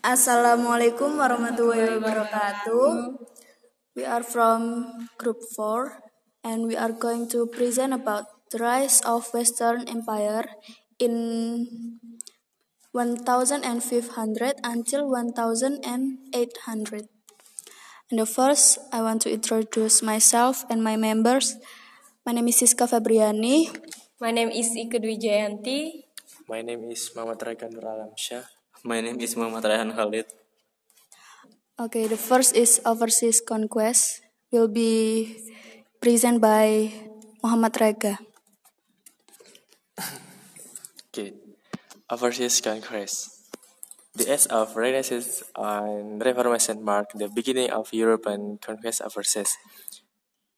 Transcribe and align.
Assalamualaikum 0.00 1.20
warahmatullahi 1.20 2.00
wabarakatuh. 2.00 3.20
We 3.92 4.08
are 4.08 4.24
from 4.24 4.88
Group 5.20 5.44
4 5.52 6.00
and 6.40 6.64
we 6.64 6.72
are 6.72 6.88
going 6.88 7.28
to 7.28 7.44
present 7.44 7.92
about 7.92 8.24
the 8.48 8.64
rise 8.64 9.04
of 9.04 9.28
Western 9.36 9.84
Empire 9.84 10.56
in 10.96 11.12
1500 12.96 13.60
until 14.64 15.04
1800. 15.04 15.84
And 18.08 18.16
the 18.16 18.24
first, 18.24 18.80
I 18.96 19.04
want 19.04 19.20
to 19.28 19.30
introduce 19.36 20.00
myself 20.00 20.64
and 20.72 20.80
my 20.80 20.96
members. 20.96 21.60
My 22.24 22.32
name 22.32 22.48
is 22.48 22.56
Siska 22.56 22.88
Fabriani. 22.88 23.68
My 24.16 24.32
name 24.32 24.48
is 24.48 24.72
Ike 24.72 24.96
Dwi 24.96 25.20
Jayanti. 25.20 26.08
My 26.48 26.64
name 26.64 26.88
is 26.88 27.12
Muhammad 27.12 27.44
Raikan 27.44 27.76
Nur 27.76 27.84
Alamsyah. 27.84 28.59
My 28.80 29.04
name 29.04 29.20
is 29.20 29.36
Muhammad 29.36 29.60
Raihan 29.68 29.92
Khalid. 29.92 30.24
Okay, 31.76 32.08
the 32.08 32.16
first 32.16 32.56
is 32.56 32.80
overseas 32.88 33.44
conquest. 33.44 34.24
Will 34.48 34.72
be 34.72 35.36
presented 36.00 36.40
by 36.40 36.88
Muhammad 37.44 37.76
Rega. 37.76 38.16
Okay, 41.12 41.36
overseas 42.08 42.64
conquest. 42.64 43.52
The 44.16 44.32
age 44.32 44.48
of 44.48 44.72
Renaissance 44.72 45.44
and 45.54 46.16
Reformation 46.16 46.80
marked 46.80 47.20
the 47.20 47.28
beginning 47.28 47.68
of 47.68 47.92
European 47.92 48.56
conquest 48.64 49.04
overseas. 49.04 49.60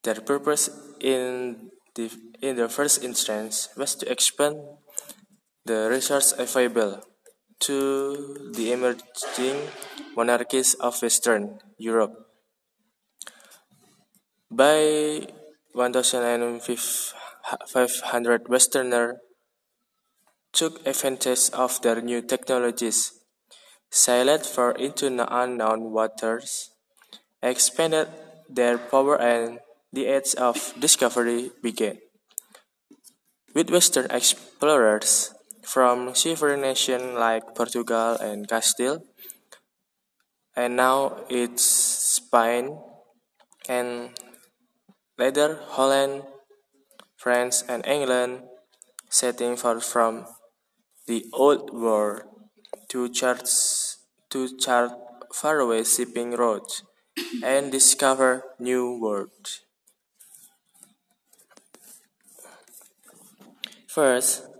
Their 0.06 0.22
purpose 0.22 0.70
in 1.02 1.74
the, 1.98 2.06
in 2.40 2.54
the 2.54 2.70
first 2.70 3.02
instance 3.02 3.68
was 3.76 3.98
to 3.98 4.06
expand 4.06 4.62
the 5.66 5.90
resources 5.90 6.38
available 6.38 7.02
to 7.62 8.52
the 8.54 8.72
emerging 8.72 9.68
monarchies 10.16 10.74
of 10.74 11.00
Western 11.00 11.58
Europe. 11.78 12.12
By 14.50 15.28
1500, 15.72 18.48
Westerners 18.48 19.16
took 20.52 20.84
advantage 20.86 21.50
of 21.54 21.80
their 21.82 22.02
new 22.02 22.20
technologies, 22.20 23.12
sailed 23.90 24.44
far 24.44 24.72
into 24.72 25.06
unknown 25.06 25.92
waters, 25.92 26.72
expanded 27.42 28.08
their 28.50 28.76
power, 28.76 29.16
and 29.20 29.60
the 29.92 30.06
age 30.06 30.34
of 30.36 30.74
discovery 30.78 31.52
began. 31.62 31.98
With 33.54 33.70
Western 33.70 34.10
explorers 34.10 35.32
from 35.72 36.14
sovereign 36.14 36.60
nations 36.60 37.16
like 37.16 37.54
Portugal 37.54 38.12
and 38.20 38.46
Castile, 38.46 39.00
and 40.54 40.76
now 40.76 41.24
it's 41.30 41.64
Spain 41.64 42.76
and 43.70 44.10
later 45.16 45.60
Holland, 45.68 46.24
France, 47.16 47.64
and 47.66 47.86
England 47.86 48.42
setting 49.08 49.56
forth 49.56 49.82
from 49.82 50.26
the 51.06 51.24
old 51.32 51.72
world 51.72 52.28
to 52.88 53.08
chart 53.08 53.48
to 54.28 54.40
chart 54.58 54.92
faraway 55.32 55.84
shipping 55.84 56.32
routes 56.32 56.82
and 57.42 57.72
discover 57.72 58.44
new 58.58 59.00
worlds. 59.00 59.64
First, 63.88 64.51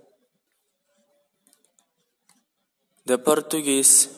the 3.05 3.19
Portuguese 3.19 4.09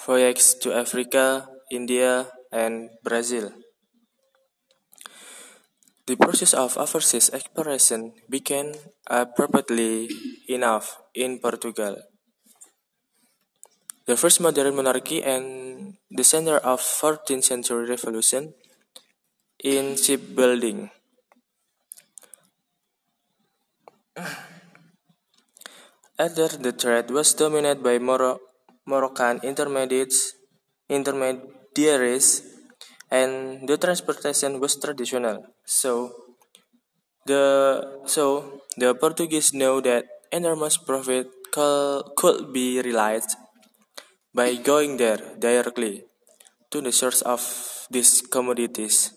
voyaged 0.00 0.64
to 0.64 0.72
Africa, 0.72 1.48
India, 1.70 2.32
and 2.48 2.88
Brazil. 3.04 3.52
The 6.08 6.16
process 6.16 6.56
of 6.56 6.74
overseas 6.80 7.30
exploration 7.30 8.16
began 8.28 8.74
appropriately 9.06 10.10
enough 10.48 10.98
in 11.14 11.38
Portugal, 11.38 12.02
the 14.10 14.16
first 14.16 14.40
modern 14.40 14.74
monarchy 14.74 15.22
and 15.22 15.94
the 16.10 16.24
center 16.24 16.58
of 16.58 16.80
14th 16.80 17.44
century 17.44 17.86
revolution 17.86 18.54
in 19.62 19.94
shipbuilding. 19.94 20.90
After 26.20 26.48
the 26.48 26.72
trade 26.76 27.08
was 27.10 27.32
dominated 27.32 27.82
by 27.82 27.96
Moro- 27.98 28.40
Moroccan 28.84 29.40
intermediates, 29.42 30.34
intermediaries, 30.86 32.42
and 33.10 33.32
the 33.66 33.78
transportation 33.78 34.60
was 34.60 34.76
traditional. 34.76 35.38
So 35.64 36.12
the 37.24 37.44
so 38.04 38.24
the 38.76 38.92
Portuguese 38.94 39.54
know 39.54 39.80
that 39.80 40.04
enormous 40.30 40.76
profit 40.76 41.26
could, 41.56 42.02
could 42.20 42.52
be 42.52 42.82
realized 42.82 43.40
by 44.34 44.60
going 44.60 44.98
there 44.98 45.22
directly 45.38 46.04
to 46.70 46.82
the 46.82 46.92
source 46.92 47.22
of 47.22 47.40
these 47.90 48.20
commodities. 48.20 49.16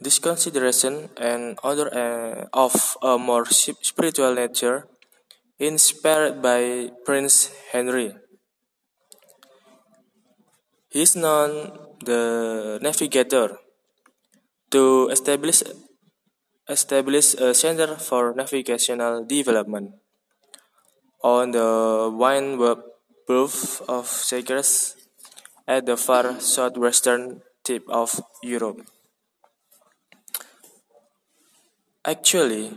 This 0.00 0.18
consideration 0.18 1.08
and 1.16 1.58
other 1.64 1.88
uh, 1.88 2.48
of 2.52 2.96
a 3.00 3.16
more 3.16 3.46
spiritual 3.48 4.34
nature, 4.34 4.88
inspired 5.60 6.40
by 6.40 6.88
Prince 7.04 7.52
Henry. 7.70 8.16
He 10.88 11.02
is 11.02 11.14
known 11.14 11.76
the 12.00 12.80
navigator 12.80 13.60
to 14.72 15.08
establish 15.12 15.62
establish 16.66 17.34
a 17.34 17.52
center 17.52 17.94
for 18.00 18.32
navigational 18.32 19.26
development 19.26 20.00
on 21.22 21.50
the 21.52 22.08
Windward 22.08 22.80
Gulf 23.28 23.82
of 23.84 24.06
Sagres 24.06 24.96
at 25.68 25.84
the 25.84 25.96
far 25.96 26.40
southwestern 26.40 27.42
tip 27.64 27.84
of 27.90 28.16
Europe. 28.42 28.80
Actually, 32.04 32.72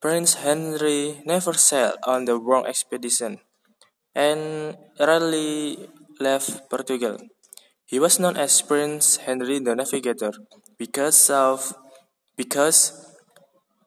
Prince 0.00 0.40
Henry 0.40 1.20
never 1.28 1.52
sailed 1.52 2.00
on 2.08 2.24
the 2.24 2.40
wrong 2.40 2.64
expedition 2.64 3.40
and 4.16 4.74
rarely 4.98 5.76
left 6.18 6.70
Portugal. 6.70 7.18
He 7.84 8.00
was 8.00 8.18
known 8.18 8.36
as 8.40 8.62
Prince 8.62 9.18
Henry 9.28 9.58
the 9.60 9.76
Navigator 9.76 10.32
because 10.78 11.28
of 11.28 11.76
because 12.32 12.96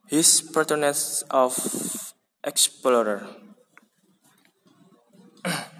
his 0.05 0.41
patronage 0.53 1.25
of 1.31 1.57
explorer. 2.45 3.25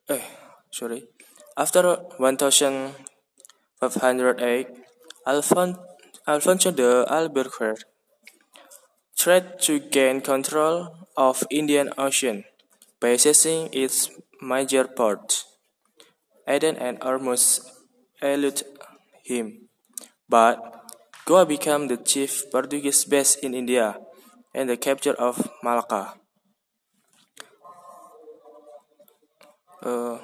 eh, 0.08 0.22
sorry, 0.70 1.06
after 1.54 1.98
1508, 2.16 4.68
Alphon 5.26 5.76
Alfonso 6.26 6.70
de 6.70 7.04
Albuquerque 7.12 7.84
tried 9.18 9.60
to 9.60 9.80
gain 9.80 10.22
control 10.22 10.96
of 11.14 11.44
Indian 11.50 11.92
Ocean 11.98 12.44
by 13.00 13.16
seizing 13.16 13.68
its 13.74 14.08
major 14.40 14.88
ports. 14.88 15.44
Aden 16.46 16.76
and 16.76 17.00
Hormuz 17.00 17.60
eluded 18.22 18.62
him, 19.24 19.68
but 20.26 20.58
Goa 21.26 21.44
became 21.44 21.88
the 21.88 21.98
chief 21.98 22.50
Portuguese 22.50 23.04
base 23.04 23.36
in 23.36 23.52
India 23.52 24.00
and 24.58 24.68
the 24.68 24.76
capture 24.76 25.14
of 25.14 25.48
Malacca. 25.62 26.18
Uh, 29.80 30.18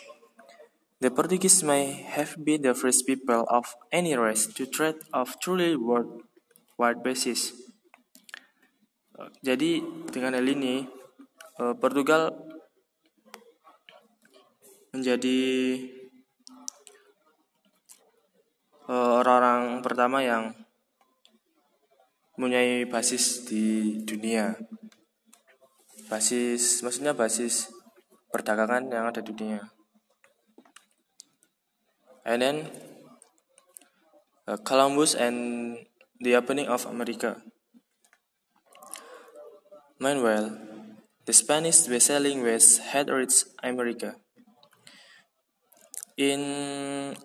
The 1.06 1.14
Portuguese 1.14 1.62
may 1.62 2.02
have 2.18 2.34
been 2.42 2.66
the 2.66 2.74
first 2.74 3.06
people 3.06 3.46
of 3.46 3.78
any 3.94 4.18
race 4.18 4.50
to 4.58 4.66
trade 4.66 4.98
of 5.14 5.38
truly 5.38 5.78
worldwide 5.78 7.06
basis. 7.06 7.54
Jadi 9.46 9.86
dengan 10.10 10.34
hal 10.34 10.50
ini 10.50 10.82
eh, 11.62 11.74
Portugal 11.78 12.34
menjadi 14.98 15.42
eh, 18.90 19.14
orang-orang 19.22 19.86
pertama 19.86 20.26
yang 20.26 20.58
mempunyai 22.34 22.90
basis 22.90 23.46
di 23.46 24.02
dunia. 24.02 24.58
Basis 26.10 26.82
maksudnya 26.82 27.14
basis 27.14 27.70
perdagangan 28.34 28.90
yang 28.90 29.06
ada 29.06 29.22
di 29.22 29.30
dunia. 29.30 29.75
And 32.26 32.42
then 32.42 32.72
uh, 34.48 34.58
Columbus 34.58 35.14
and 35.14 35.78
the 36.20 36.36
opening 36.36 36.68
of 36.68 36.86
America. 36.86 37.42
Meanwhile, 40.00 40.58
the 41.26 41.34
Spanish 41.34 41.88
were-sailing 41.88 42.44
west 42.44 42.80
had 42.94 43.10
reached 43.10 43.46
America. 43.64 44.16
In 46.18 47.16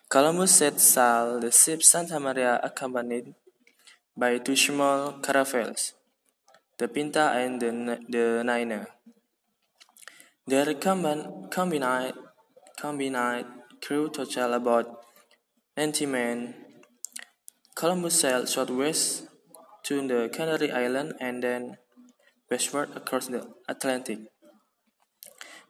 Columbus 0.09 0.55
set 0.55 0.81
sail 0.81 1.41
the 1.41 1.51
ship 1.51 1.83
Santa 1.83 2.21
Maria 2.21 2.61
accompanied 2.63 3.35
by 4.17 4.39
two 4.39 4.57
small 4.57 5.13
caravels, 5.21 5.93
the 6.79 6.89
Pinta 6.89 7.33
and 7.37 7.61
the, 7.61 8.01
the 8.09 8.43
Nina. 8.43 8.87
Their 10.47 10.73
combined, 10.75 11.51
combined 11.51 12.15
combined 12.81 13.47
crew 13.83 14.09
total 14.09 14.55
about 14.55 14.87
90 15.77 16.07
men. 16.07 16.55
Columbus 17.75 18.21
sailed 18.21 18.49
southwest 18.49 19.27
to 19.85 20.07
the 20.07 20.31
Canary 20.33 20.73
Islands 20.73 21.15
and 21.21 21.43
then 21.43 21.77
westward 22.51 22.97
across 22.97 23.27
the 23.27 23.47
Atlantic. 23.69 24.21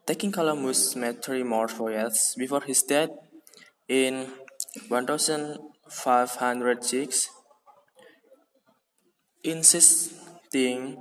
Taking 0.07 0.31
Columbus 0.31 0.95
made 0.95 1.21
three 1.23 1.43
more 1.43 1.69
voyages 1.69 2.35
before 2.39 2.61
his 2.61 2.83
death 2.83 3.11
in 3.89 4.29
1506, 4.89 7.31
insisting 9.47 10.97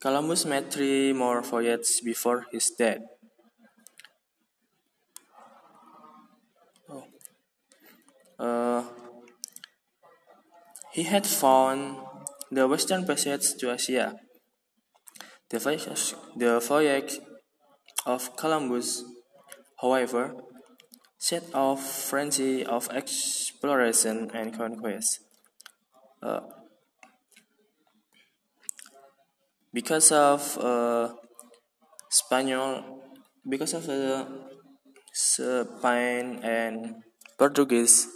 Columbus 0.00 0.44
made 0.44 0.70
three 0.70 1.12
more 1.12 1.42
voyages 1.42 2.00
before 2.00 2.46
his 2.52 2.70
death. 2.70 3.00
Uh, 8.38 8.84
he 10.92 11.02
had 11.02 11.26
found 11.26 11.96
the 12.52 12.68
western 12.68 13.04
passage 13.04 13.54
to 13.58 13.72
Asia. 13.72 14.14
The 15.50 15.58
voyage, 15.58 16.14
the 16.36 16.60
voyage 16.60 17.18
of 18.06 18.36
Columbus, 18.36 19.02
however, 19.80 20.36
set 21.18 21.42
off 21.52 21.82
frenzy 21.82 22.64
of 22.64 22.88
exploration 22.92 24.30
and 24.32 24.56
conquest. 24.56 25.27
Uh, 26.18 26.42
because 29.72 30.10
of 30.10 30.42
uh, 30.58 31.14
Spanish, 32.10 32.82
because 33.46 33.74
of 33.74 33.86
the 33.86 34.26
Spain 35.14 36.42
and 36.42 37.02
Portuguese 37.38 38.10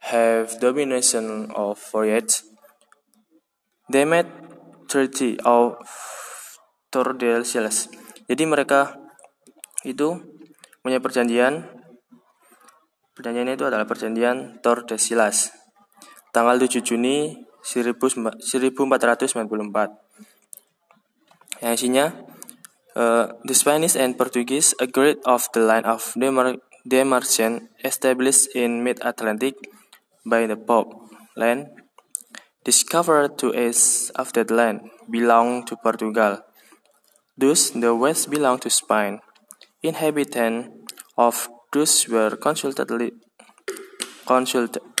have 0.00 0.60
domination 0.60 1.50
of 1.56 1.80
voyage. 1.90 2.44
They 3.88 4.04
made 4.04 4.28
treaty 4.88 5.38
of 5.44 5.80
Tordesillas. 6.92 7.88
Jadi 8.26 8.44
mereka 8.44 8.96
itu 9.84 10.20
punya 10.82 10.98
perjanjian. 11.00 11.68
Perjanjiannya 13.16 13.54
itu 13.56 13.64
adalah 13.64 13.88
perjanjian 13.88 14.60
Tordesillas. 14.60 15.65
Tanggal 16.36 16.60
7 16.60 16.84
Juni 16.84 17.32
1494. 17.64 18.44
Yang 21.64 21.74
isinya 21.80 22.12
uh, 22.92 23.32
the 23.48 23.56
Spanish 23.56 23.96
and 23.96 24.20
Portuguese 24.20 24.76
agreed 24.76 25.16
of 25.24 25.48
the 25.56 25.64
line 25.64 25.88
of 25.88 26.12
demarcation 26.84 27.72
established 27.80 28.52
in 28.52 28.84
mid-Atlantic 28.84 29.56
by 30.28 30.44
the 30.44 30.60
Pope 30.60 31.08
land 31.40 31.72
discovered 32.68 33.40
to 33.40 33.56
east 33.56 34.12
of 34.20 34.28
that 34.36 34.52
land 34.52 34.92
belonged 35.08 35.64
to 35.72 35.80
Portugal. 35.80 36.44
Thus, 37.38 37.70
the 37.70 37.94
west 37.94 38.28
belonged 38.28 38.62
to 38.68 38.70
Spain. 38.70 39.20
Inhabitants 39.80 40.68
of 41.16 41.48
thus 41.72 42.08
were 42.08 42.36
consulted, 42.36 42.92
consulted. 44.26 44.95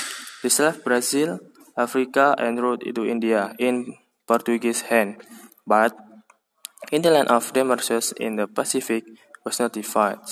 This 0.46 0.62
left 0.62 0.86
Brazil, 0.86 1.42
Africa, 1.74 2.38
and 2.38 2.62
route 2.62 2.86
to 2.94 3.02
India 3.02 3.50
in 3.58 3.98
Portuguese 4.30 4.86
hand, 4.86 5.18
but 5.66 5.90
in 6.94 7.02
the 7.02 7.10
land 7.10 7.26
of 7.34 7.50
in 7.50 8.38
the 8.38 8.46
Pacific 8.46 9.02
was 9.42 9.58
notified. 9.58 10.22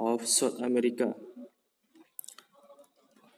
of 0.00 0.26
South 0.26 0.58
America. 0.58 1.14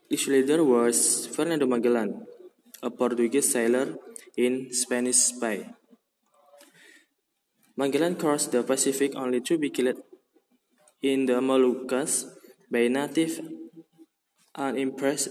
Its 0.09 0.25
leader 0.25 0.63
was 0.63 1.27
Fernando 1.27 1.67
Magellan, 1.67 2.25
a 2.81 2.89
Portuguese 2.89 3.51
sailor 3.51 3.95
in 4.35 4.73
Spanish 4.73 5.17
spy. 5.17 5.71
Magellan 7.77 8.15
crossed 8.15 8.51
the 8.53 8.63
Pacific 8.63 9.15
only 9.15 9.39
to 9.41 9.59
be 9.59 9.69
killed 9.69 10.01
in 11.03 11.27
the 11.27 11.39
Moluccas 11.49 12.25
by 12.71 12.87
native 12.87 13.39
unimpressed 14.55 15.29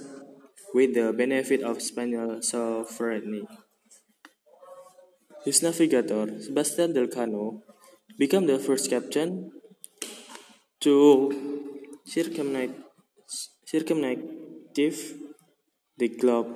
with 0.75 0.95
the 0.95 1.13
benefit 1.13 1.63
of 1.63 1.83
Spanish 1.83 2.47
sovereignty. 2.47 3.47
His 5.45 5.63
navigator, 5.63 6.41
Sebastian 6.41 6.93
del 6.93 7.09
Cano, 7.09 7.63
became 8.19 8.47
the 8.47 8.59
first 8.59 8.91
captain 8.91 9.53
to 10.81 11.69
circumnavigate, 12.05 12.77
the 15.99 16.09
globe 16.09 16.47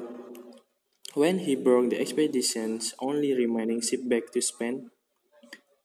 when 1.14 1.40
he 1.40 1.56
brought 1.56 1.90
the 1.90 2.00
expedition's 2.00 2.94
only 3.00 3.34
remaining 3.34 3.80
ship 3.80 4.08
back 4.08 4.30
to 4.32 4.40
Spain 4.40 4.90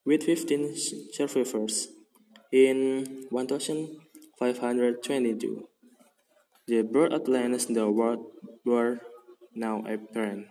with 0.06 0.24
15 0.24 0.76
survivors 1.14 1.88
in 2.52 3.28
1522. 3.30 5.71
The 6.68 6.84
broad 6.84 7.14
Atlantis 7.14 7.66
the 7.66 7.90
world 7.90 8.26
were 8.66 9.00
now 9.56 9.84
apparent. 9.86 10.48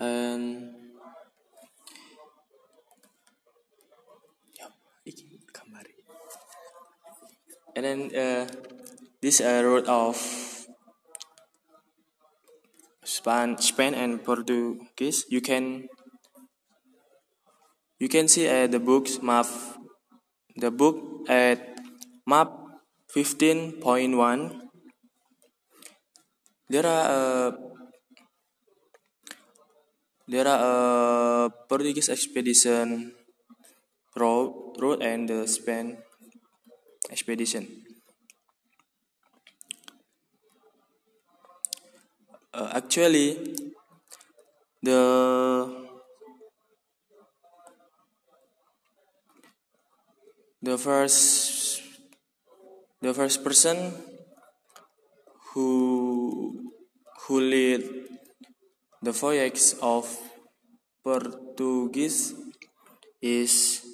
And 0.00 0.74
and 7.76 7.84
then 7.84 8.00
uh, 8.14 8.46
this 9.20 9.40
uh, 9.40 9.62
road 9.64 9.86
of 9.86 10.16
Span, 13.04 13.58
Spain 13.58 13.94
and 13.94 14.22
Portuguese 14.24 15.26
you 15.28 15.40
can 15.40 15.88
you 17.98 18.08
can 18.08 18.28
see 18.28 18.46
at 18.46 18.70
the 18.70 18.80
books 18.80 19.20
map 19.22 19.46
the 20.64 20.72
book 20.72 21.28
at 21.28 21.60
map 22.24 22.48
15.1 23.12 23.84
there 26.72 26.88
are 26.88 27.04
uh, 27.04 27.48
there 30.24 30.48
are 30.48 30.60
a 30.64 31.52
Portuguese 31.68 32.08
expedition 32.08 33.12
road 34.16 34.80
road 34.80 35.04
and 35.04 35.28
the 35.28 35.44
Spain 35.44 36.00
expedition. 37.12 37.68
Uh, 42.54 42.70
actually, 42.72 43.52
the 44.80 45.83
the 50.64 50.78
first 50.78 51.82
the 53.02 53.12
first 53.12 53.44
person 53.44 53.76
who 55.48 56.72
who 57.22 57.40
lead 57.40 57.82
the 59.02 59.12
voyage 59.12 59.76
of 59.82 60.08
Portuguese 61.04 62.32
is 63.20 63.84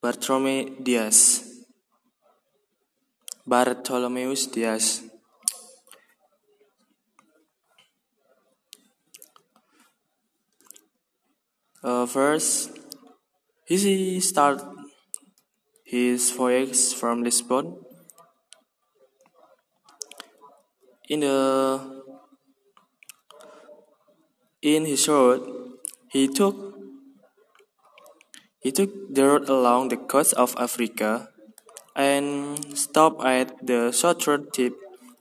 Bartolome 0.00 0.76
Diaz. 0.80 1.18
Bartholomeus 3.44 4.46
Diaz. 4.46 5.02
Uh, 11.82 12.06
first, 12.06 12.81
he 13.66 14.20
started 14.20 14.64
his 15.84 16.30
voyage 16.32 16.94
from 16.94 17.22
Lisbon. 17.22 17.76
In 21.08 21.20
the 21.20 22.02
in 24.62 24.86
his 24.86 25.06
road, 25.08 25.42
he 26.08 26.28
took 26.28 26.56
he 28.60 28.72
took 28.72 28.90
the 29.12 29.26
road 29.26 29.48
along 29.48 29.88
the 29.88 29.96
coast 29.96 30.34
of 30.34 30.54
Africa 30.58 31.28
and 31.94 32.56
stopped 32.76 33.22
at 33.24 33.54
the 33.62 33.92
southern 33.92 34.50
tip 34.50 34.74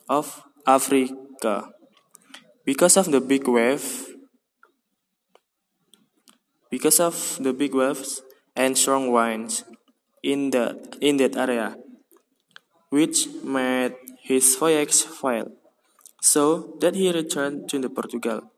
of 0.07 0.43
Africa. 0.65 1.73
Because 2.63 2.95
of 2.97 3.11
the 3.11 3.19
big 3.19 3.47
wave, 3.47 4.15
because 6.69 6.99
of 6.99 7.37
the 7.41 7.51
big 7.51 7.73
waves 7.73 8.21
and 8.55 8.77
strong 8.77 9.11
winds 9.11 9.63
in 10.23 10.51
the 10.51 10.77
in 11.01 11.17
that 11.17 11.35
area, 11.35 11.77
which 12.89 13.27
made 13.43 13.95
his 14.21 14.55
voyage 14.55 15.03
fail, 15.03 15.51
so 16.21 16.77
that 16.79 16.95
he 16.95 17.11
returned 17.11 17.69
to 17.69 17.79
the 17.79 17.89
Portugal. 17.89 18.51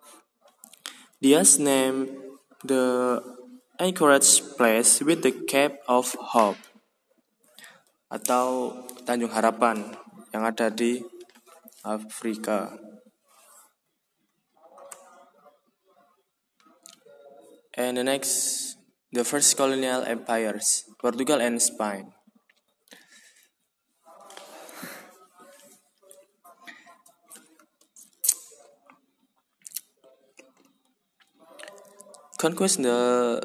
Diaz 1.21 1.57
named 1.57 2.11
the 2.63 3.23
anchorage 3.79 4.43
place 4.57 5.01
with 5.01 5.23
the 5.23 5.31
Cape 5.31 5.79
of 5.87 6.15
Hope 6.35 6.59
atau 8.13 8.77
Tanjung 9.07 9.33
Harapan 9.33 9.89
yang 10.29 10.45
ada 10.45 10.69
di 10.69 11.01
Afrika. 11.81 12.77
And 17.73 17.97
the 17.97 18.05
next, 18.05 18.72
the 19.13 19.21
first 19.21 19.53
colonial 19.53 20.01
empires, 20.01 20.89
Portugal 20.97 21.37
and 21.37 21.61
Spain. 21.61 22.09
Conquest 32.41 32.81
the 32.81 33.39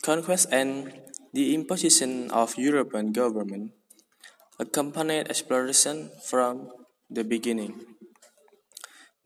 conquest 0.00 0.46
and 0.54 0.94
the 1.34 1.58
imposition 1.58 2.30
of 2.30 2.54
European 2.56 3.10
government 3.10 3.74
accompanied 4.62 5.26
exploration 5.26 6.14
from 6.22 6.70
the 7.10 7.26
beginning. 7.26 7.98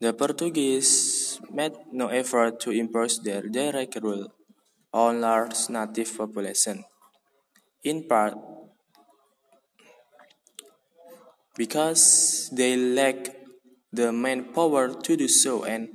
The 0.01 0.17
Portuguese 0.17 1.39
made 1.53 1.77
no 1.93 2.09
effort 2.09 2.59
to 2.65 2.73
impose 2.73 3.21
their 3.21 3.45
direct 3.45 4.01
rule 4.01 4.36
on 4.93 5.21
large 5.21 5.69
native 5.69 6.17
population, 6.17 6.83
in 7.83 8.07
part 8.07 8.33
because 11.55 12.49
they 12.53 12.75
lacked 12.77 13.31
the 13.91 14.11
manpower 14.11 14.93
to 14.93 15.17
do 15.17 15.27
so, 15.27 15.63
and 15.63 15.89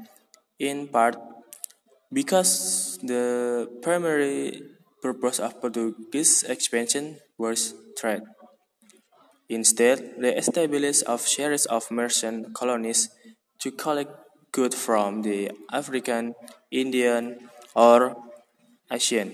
in 0.59 0.89
part 0.89 1.17
because 2.13 2.99
the 3.03 3.69
primary 3.83 4.63
purpose 5.01 5.39
of 5.39 5.61
Portuguese 5.61 6.43
expansion 6.43 7.19
was 7.39 7.75
trade. 7.97 8.23
Instead, 9.49 10.15
they 10.19 10.35
established 10.35 11.05
a 11.07 11.19
series 11.19 11.67
of 11.67 11.91
merchant 11.91 12.55
colonies 12.55 13.09
to 13.61 13.71
collect 13.71 14.11
goods 14.51 14.77
from 14.77 15.23
the 15.23 15.51
African, 15.71 16.35
Indian, 16.71 17.39
or 17.75 18.17
Asian. 18.93 19.33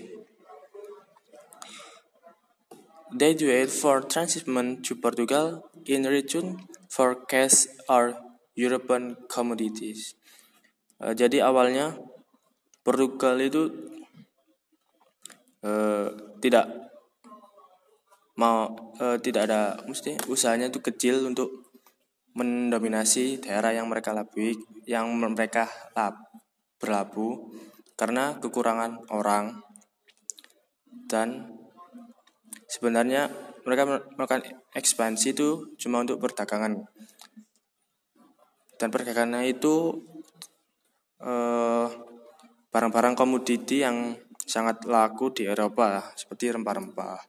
They 3.11 3.35
do 3.35 3.51
it 3.51 3.67
for 3.67 3.99
transshipment 3.99 4.87
to 4.87 4.95
Portugal 4.95 5.67
in 5.83 6.07
return 6.07 6.63
for 6.87 7.27
cash 7.27 7.67
or 7.91 8.15
European 8.55 9.19
commodities. 9.27 10.15
Uh, 11.01 11.11
jadi 11.11 11.43
awalnya 11.43 11.99
Portugal 12.85 13.35
itu 13.43 13.67
uh, 15.67 16.07
tidak 16.39 16.69
mau 18.39 18.71
uh, 19.03 19.17
tidak 19.19 19.51
ada 19.51 19.83
mesti 19.83 20.15
usahanya 20.31 20.71
itu 20.71 20.79
kecil 20.79 21.27
untuk 21.27 21.67
mendominasi 22.37 23.43
daerah 23.43 23.75
yang 23.75 23.91
mereka 23.91 24.15
labui, 24.15 24.55
yang 24.87 25.11
mereka 25.11 25.67
lab, 25.97 26.15
berlabuh 26.79 27.51
karena 27.99 28.39
kekurangan 28.39 29.11
orang 29.11 29.59
dan 31.11 31.51
sebenarnya 32.71 33.27
mereka 33.67 34.07
melakukan 34.15 34.47
ekspansi 34.71 35.35
itu 35.35 35.75
cuma 35.75 35.99
untuk 35.99 36.23
perdagangan 36.23 36.87
dan 38.79 38.87
perdagangannya 38.87 39.51
itu 39.51 39.99
eh, 41.19 41.87
barang-barang 42.71 43.19
komoditi 43.19 43.83
yang 43.83 44.15
sangat 44.47 44.87
laku 44.87 45.35
di 45.35 45.43
Eropa 45.45 46.15
seperti 46.15 46.55
rempah-rempah. 46.55 47.19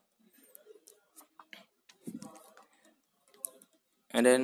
And 4.15 4.27
then 4.27 4.43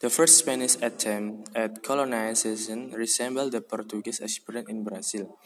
the 0.00 0.10
first 0.10 0.38
Spanish 0.38 0.76
attempt 0.82 1.48
at 1.54 1.82
colonization 1.82 2.92
resembled 2.92 3.52
the 3.52 3.60
Portuguese 3.60 4.20
experience 4.20 4.68
in 4.68 4.84
Brazil. 4.84 5.38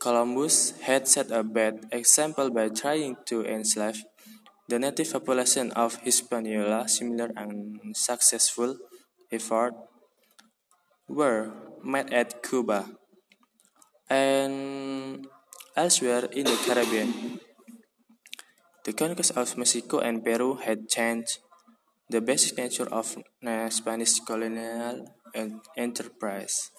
Columbus 0.00 0.74
had 0.82 1.06
set 1.06 1.30
a 1.30 1.42
bad 1.42 1.86
example 1.92 2.50
by 2.50 2.68
trying 2.68 3.16
to 3.26 3.44
enslave 3.46 4.02
the 4.68 4.78
native 4.78 5.12
population 5.12 5.70
of 5.72 5.96
Hispaniola. 6.02 6.88
Similar 6.88 7.30
and 7.36 7.78
successful 7.96 8.76
efforts 9.30 9.76
were 11.08 11.52
made 11.84 12.12
at 12.12 12.42
Cuba 12.42 12.90
and 14.10 15.26
elsewhere 15.76 16.26
in 16.32 16.44
the 16.44 16.58
Caribbean. 16.66 17.40
The 18.84 18.92
conquest 18.92 19.32
of 19.36 19.56
Mexico 19.56 20.00
and 20.00 20.22
Peru 20.22 20.56
had 20.60 20.88
changed 20.88 21.40
the 22.08 22.20
basic 22.20 22.58
nature 22.58 22.88
of 22.92 23.16
Spanish 23.70 24.20
colonial 24.20 25.08
enterprise. 25.76 26.70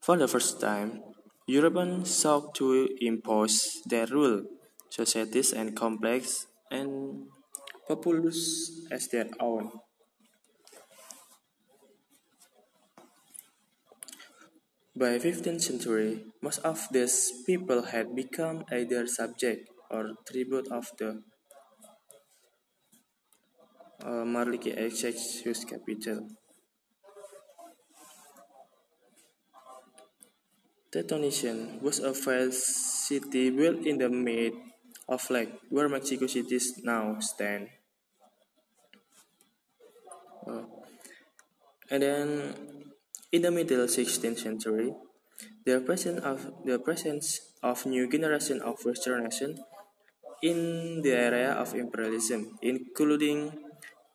For 0.00 0.16
the 0.16 0.28
first 0.28 0.60
time, 0.60 1.02
Europeans 1.46 2.10
sought 2.10 2.54
to 2.56 2.88
impose 3.00 3.82
their 3.86 4.06
rule, 4.06 4.42
societies 4.90 5.52
and 5.52 5.74
complex 5.76 6.46
and 6.70 7.26
populous 7.88 8.70
as 8.90 9.08
their 9.08 9.28
own. 9.38 9.70
By 14.94 15.18
15th 15.18 15.62
century, 15.62 16.24
most 16.42 16.58
of 16.60 16.86
these 16.92 17.32
people 17.46 17.82
had 17.90 18.14
become 18.14 18.64
either 18.70 19.06
subject 19.06 19.71
or 19.92 20.16
tribute 20.26 20.68
of 20.72 20.90
the 20.98 21.22
uh, 24.02 24.24
Marliki 24.24 24.72
whose 25.44 25.64
capital. 25.64 26.28
Tetonician 30.92 31.80
was 31.80 32.00
a 32.00 32.12
vast 32.12 33.06
city 33.08 33.48
built 33.48 33.86
in 33.86 33.96
the 33.96 34.10
mid 34.10 34.52
of 35.08 35.24
lake 35.30 35.52
where 35.70 35.88
Mexico 35.88 36.26
City 36.26 36.58
now 36.84 37.18
stand. 37.20 37.68
Uh, 40.46 40.64
and 41.90 42.02
then 42.02 42.54
in 43.30 43.42
the 43.42 43.50
middle 43.50 43.86
16th 43.86 44.40
century, 44.40 44.92
the 45.64 45.80
presence 45.80 46.20
of 46.20 46.52
the 46.64 46.78
presence 46.78 47.40
of 47.62 47.86
new 47.86 48.10
generation 48.10 48.60
of 48.60 48.84
Western 48.84 49.24
nation 49.24 49.56
in 50.42 51.00
the 51.02 51.14
area 51.14 51.54
of 51.54 51.74
imperialism, 51.74 52.58
including 52.60 53.54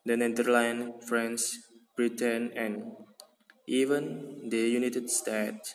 the 0.04 0.16
Netherlands, 0.16 1.04
France, 1.08 1.58
Britain, 1.96 2.52
and 2.54 2.84
even 3.66 4.48
the 4.48 4.68
United 4.68 5.08
States 5.10 5.74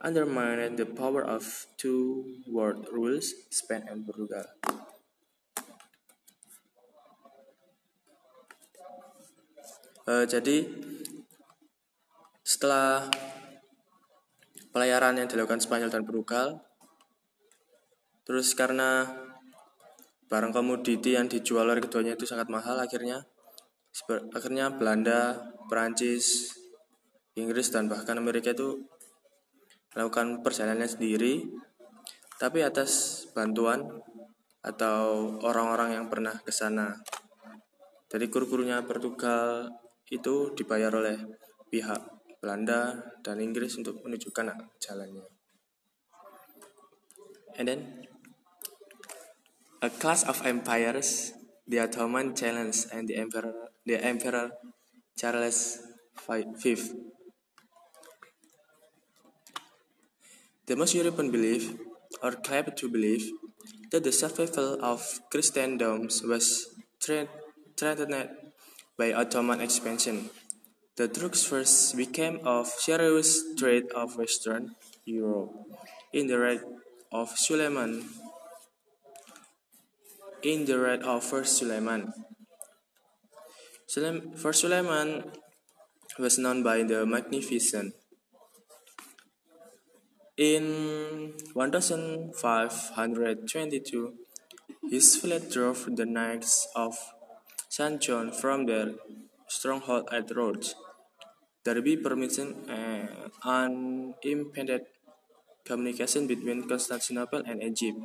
undermined 0.00 0.76
the 0.76 0.86
power 0.86 1.24
of 1.24 1.66
two 1.76 2.42
world 2.46 2.88
rules, 2.92 3.32
Spain 3.50 3.88
and 3.88 4.04
Portugal. 4.04 4.44
Uh, 10.02 10.26
jadi 10.26 10.66
setelah 12.42 13.06
pelayaran 14.74 15.14
yang 15.14 15.30
dilakukan 15.30 15.62
Spanyol 15.62 15.94
dan 15.94 16.02
Portugal, 16.02 16.58
terus 18.22 18.54
karena 18.54 19.08
barang 20.32 20.52
komoditi 20.54 21.12
yang 21.12 21.28
dijual 21.28 21.68
oleh 21.68 21.84
keduanya 21.84 22.16
itu 22.16 22.24
sangat 22.24 22.48
mahal, 22.48 22.80
akhirnya 22.80 23.20
akhirnya 24.32 24.72
Belanda, 24.72 25.52
Perancis, 25.68 26.56
Inggris 27.36 27.68
dan 27.68 27.92
bahkan 27.92 28.16
Amerika 28.16 28.56
itu 28.56 28.88
melakukan 29.92 30.40
perjalanannya 30.40 30.88
sendiri, 30.88 31.44
tapi 32.40 32.64
atas 32.64 33.24
bantuan 33.36 33.84
atau 34.64 35.36
orang-orang 35.44 36.00
yang 36.00 36.06
pernah 36.08 36.32
ke 36.40 36.48
sana. 36.48 36.96
Jadi 38.08 38.28
kru-krunya 38.32 38.80
Portugal 38.84 39.68
itu 40.08 40.52
dibayar 40.56 40.92
oleh 40.92 41.16
pihak 41.72 42.00
Belanda 42.40 43.00
dan 43.24 43.40
Inggris 43.40 43.76
untuk 43.80 44.00
menunjukkan 44.04 44.52
jalannya. 44.80 45.24
And 47.56 47.68
then 47.68 47.80
a 49.82 49.90
class 49.90 50.22
of 50.22 50.46
empires, 50.46 51.32
the 51.66 51.80
Ottoman 51.80 52.36
challenge 52.36 52.86
and 52.92 53.08
the 53.08 53.16
emperor, 53.16 53.52
the 53.84 53.98
emperor 53.98 54.52
Charles 55.18 55.78
V 56.28 56.76
The 60.66 60.76
most 60.76 60.94
European 60.94 61.32
belief, 61.32 61.74
or 62.22 62.32
claim 62.32 62.66
to 62.76 62.88
believe, 62.88 63.32
that 63.90 64.04
the 64.04 64.12
survival 64.12 64.78
of 64.80 65.02
Christendom 65.30 66.08
was 66.30 66.70
threatened 67.02 68.30
by 68.96 69.12
Ottoman 69.12 69.60
expansion. 69.60 70.30
The 70.94 71.08
Turks 71.08 71.42
first 71.42 71.96
became 71.96 72.38
of 72.46 72.68
serious 72.68 73.42
threat 73.58 73.90
of 73.96 74.16
Western 74.16 74.76
Europe 75.04 75.50
in 76.12 76.28
the 76.28 76.38
reign 76.38 76.60
of 77.10 77.30
Suleiman. 77.36 78.04
In 80.42 80.64
the 80.64 80.78
reign 80.78 81.02
of 81.02 81.22
First 81.22 81.58
Suleiman. 81.58 82.12
First 84.36 84.60
Suleiman 84.60 85.30
was 86.18 86.38
known 86.38 86.62
by 86.62 86.82
the 86.82 87.06
Magnificent 87.06 87.94
in 90.42 91.38
1522, 91.54 94.14
his 94.90 95.14
fleet 95.16 95.50
drove 95.50 95.88
the 95.94 96.06
Knights 96.06 96.66
of 96.74 96.96
St. 97.68 98.00
John 98.00 98.32
from 98.32 98.66
their 98.66 98.94
stronghold 99.46 100.08
at 100.10 100.34
Rhodes. 100.34 100.74
Derby 101.64 101.96
permitted 101.96 102.56
uh, 102.68 103.06
unimpeded 103.44 104.82
communication 105.64 106.26
between 106.26 106.66
Constantinople 106.66 107.44
and 107.46 107.62
Egypt. 107.62 108.00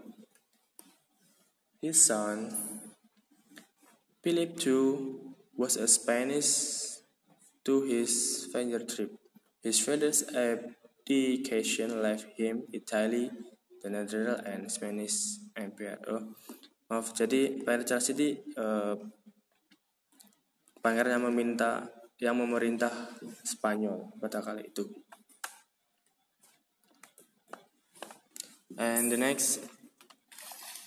His 1.81 2.05
son, 2.05 2.55
Philip 4.23 4.67
II, 4.67 5.15
was 5.57 5.77
a 5.77 5.87
Spanish 5.87 6.99
to 7.65 7.81
his 7.81 8.45
final 8.53 8.85
trip. 8.85 9.17
His 9.63 9.79
father's 9.79 10.23
abdication 10.29 12.03
left 12.03 12.27
him 12.37 12.67
Italy, 12.71 13.31
the 13.81 13.89
Netherlands, 13.89 14.43
and 14.45 14.61
Spanish 14.71 15.39
Empire. 15.55 15.99
Oh, 16.11 16.23
maaf 16.91 17.13
jadi 17.15 17.61
Pangeran 17.63 17.85
Charles 17.87 18.11
ini 18.11 18.29
uh, 18.57 18.95
pangeran 20.83 21.19
yang 21.19 21.25
meminta 21.31 21.87
yang 22.19 22.35
memerintah 22.35 22.91
Spanyol 23.45 24.11
pada 24.19 24.43
kali 24.43 24.67
itu. 24.67 24.83
And 28.79 29.11
the 29.11 29.19
next 29.19 29.63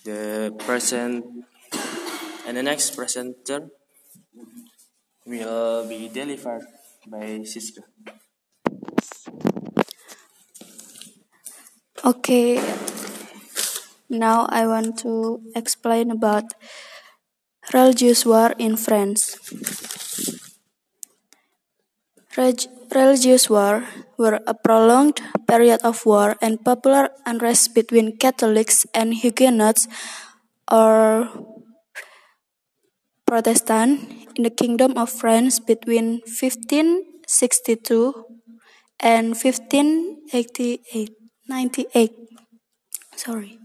the 0.05 0.53
present 0.65 1.25
and 2.45 2.53
the 2.57 2.65
next 2.65 2.97
presenter 2.97 3.69
will 5.25 5.85
be 5.85 6.09
delivered 6.09 6.65
by 7.05 7.41
Siska 7.45 7.85
Okay, 12.03 12.59
now 14.11 14.43
I 14.51 14.67
want 14.67 14.99
to 15.07 15.39
explain 15.55 16.11
about 16.11 16.51
religious 17.71 18.27
war 18.27 18.51
in 18.59 18.75
France. 18.75 19.39
Reg 22.35 22.67
religious 22.91 23.47
war 23.47 23.87
were 24.19 24.43
a 24.43 24.51
prolonged 24.51 25.23
period 25.47 25.79
of 25.87 26.03
war 26.03 26.35
and 26.43 26.59
popular 26.59 27.07
unrest 27.23 27.71
between 27.71 28.19
Catholics 28.19 28.83
and 28.91 29.15
Huguenots 29.15 29.87
or 30.67 31.31
Protestant 33.23 34.27
in 34.35 34.43
the 34.43 34.51
Kingdom 34.51 34.99
of 34.99 35.07
France 35.07 35.63
between 35.63 36.19
1562 36.27 38.11
and 38.99 39.39
1588 39.39 41.22
98 41.53 42.13
sorry 43.15 43.59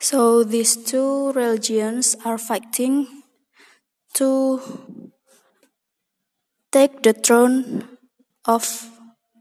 so 0.00 0.42
these 0.42 0.74
two 0.74 1.30
religions 1.30 2.16
are 2.24 2.38
fighting 2.38 3.22
to 4.14 4.28
take 6.72 7.02
the 7.02 7.12
throne 7.12 7.86
of 8.44 8.90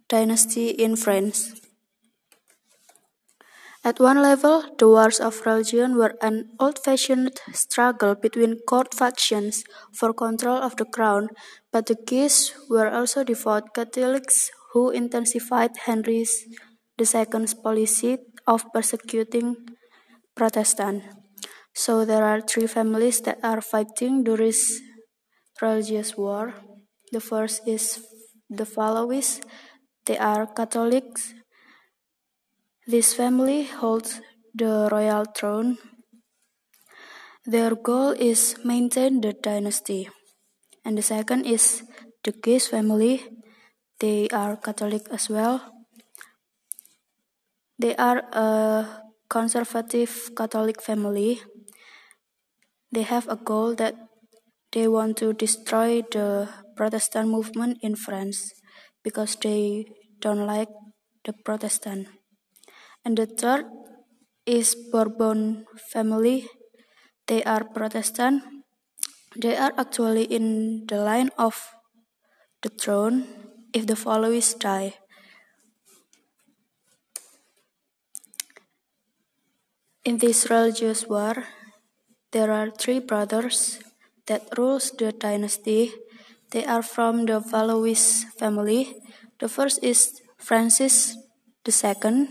dynasty 0.08 0.70
in 0.70 0.96
France. 0.96 1.56
At 3.84 4.00
one 4.00 4.22
level, 4.22 4.64
the 4.78 4.88
wars 4.88 5.20
of 5.20 5.44
religion 5.48 5.96
were 5.96 6.14
an 6.22 6.52
old-fashioned 6.60 7.40
struggle 7.54 8.14
between 8.14 8.60
court 8.70 8.94
factions 8.94 9.64
for 9.92 10.14
control 10.14 10.58
of 10.58 10.76
the 10.76 10.86
crown, 10.86 11.30
but 11.72 11.88
the 11.88 11.96
Guises 11.96 12.54
were 12.70 12.92
also 12.92 13.24
devout 13.24 13.74
Catholics 13.74 14.52
who 14.72 14.90
intensified 14.90 15.72
Henry 15.86 16.26
II's 17.00 17.54
policy 17.56 18.18
of 18.48 18.66
persecuting 18.74 19.56
Protestants. 20.36 21.06
So 21.74 22.06
there 22.06 22.24
are 22.24 22.42
three 22.42 22.68
families 22.68 23.22
that 23.22 23.40
are 23.44 23.62
fighting 23.62 24.24
during 24.24 24.54
religious 25.62 26.18
war. 26.18 26.54
The 27.12 27.22
first 27.22 27.68
is 27.68 28.04
the 28.50 28.66
Valois. 28.66 29.42
They 30.06 30.18
are 30.18 30.48
Catholics. 30.48 31.34
This 32.88 33.14
family 33.14 33.64
holds 33.64 34.20
the 34.54 34.90
royal 34.92 35.26
throne. 35.26 35.78
Their 37.46 37.76
goal 37.76 38.12
is 38.12 38.56
maintain 38.64 39.22
the 39.22 39.34
dynasty. 39.34 40.10
And 40.84 40.98
the 40.98 41.02
second 41.02 41.46
is 41.46 41.84
the 42.24 42.32
Guise 42.32 42.68
family. 42.68 43.31
They 44.02 44.28
are 44.34 44.58
Catholic 44.58 45.06
as 45.14 45.30
well. 45.30 45.62
They 47.78 47.96
are 47.96 48.26
a 48.34 49.06
conservative 49.30 50.34
Catholic 50.36 50.82
family, 50.82 51.40
they 52.92 53.04
have 53.04 53.30
a 53.30 53.38
goal 53.38 53.76
that 53.76 53.96
they 54.74 54.88
want 54.88 55.16
to 55.18 55.32
destroy 55.32 56.02
the 56.12 56.50
Protestant 56.76 57.30
movement 57.30 57.78
in 57.82 57.96
France 57.96 58.52
because 59.04 59.38
they 59.40 59.86
don't 60.20 60.46
like 60.46 60.68
the 61.24 61.32
Protestant. 61.32 62.08
And 63.06 63.18
the 63.18 63.26
third 63.26 63.66
is 64.46 64.76
Bourbon 64.92 65.66
family. 65.94 66.50
They 67.28 67.44
are 67.44 67.64
Protestant. 67.64 68.44
They 69.40 69.56
are 69.56 69.72
actually 69.78 70.26
in 70.26 70.86
the 70.88 70.98
line 70.98 71.30
of 71.38 71.56
the 72.62 72.70
throne 72.70 73.41
if 73.74 73.88
the 73.88 73.96
followers 73.96 74.54
die. 74.54 74.94
In 80.04 80.18
this 80.18 80.50
religious 80.50 81.08
war, 81.08 81.46
there 82.32 82.52
are 82.52 82.72
three 82.72 83.00
brothers 83.00 83.80
that 84.26 84.58
rules 84.58 84.90
the 84.98 85.12
dynasty. 85.12 85.94
They 86.52 86.66
are 86.66 86.82
from 86.82 87.28
the 87.28 87.40
Valois 87.40 88.26
family. 88.40 88.96
The 89.40 89.48
first 89.48 89.84
is 89.84 90.20
Francis 90.38 91.16
II. 91.68 92.28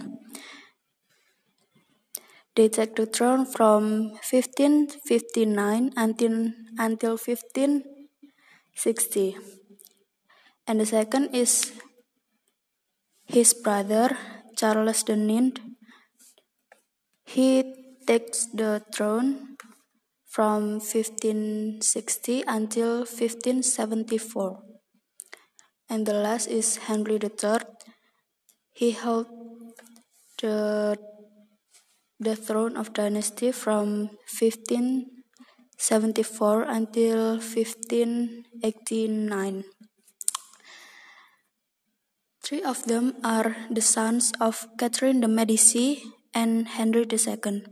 They 2.56 2.68
take 2.68 2.96
the 2.96 3.06
throne 3.06 3.46
from 3.46 4.10
1559 4.26 5.92
until, 5.96 6.50
until 6.76 7.16
1560. 7.16 9.59
And 10.70 10.78
the 10.78 10.86
second 10.86 11.34
is 11.34 11.74
his 13.26 13.50
brother 13.54 14.16
Charles 14.56 15.02
IX. 15.02 15.58
He 17.26 17.74
takes 18.06 18.46
the 18.54 18.80
throne 18.94 19.56
from 20.30 20.78
1560 20.78 22.44
until 22.46 22.98
1574. 22.98 24.62
And 25.90 26.06
the 26.06 26.14
last 26.14 26.46
is 26.46 26.76
Henry 26.86 27.18
III. 27.18 27.66
He 28.70 28.92
held 28.92 29.26
the, 30.40 30.96
the 32.20 32.36
throne 32.36 32.76
of 32.76 32.92
dynasty 32.92 33.50
from 33.50 34.10
1574 34.38 36.62
until 36.62 37.40
1589. 37.42 39.64
Three 42.50 42.64
of 42.64 42.82
them 42.82 43.14
are 43.22 43.54
the 43.70 43.80
sons 43.80 44.32
of 44.40 44.66
Catherine 44.76 45.20
de' 45.20 45.28
Medici 45.28 46.02
and 46.34 46.66
Henry 46.66 47.06
II. 47.06 47.62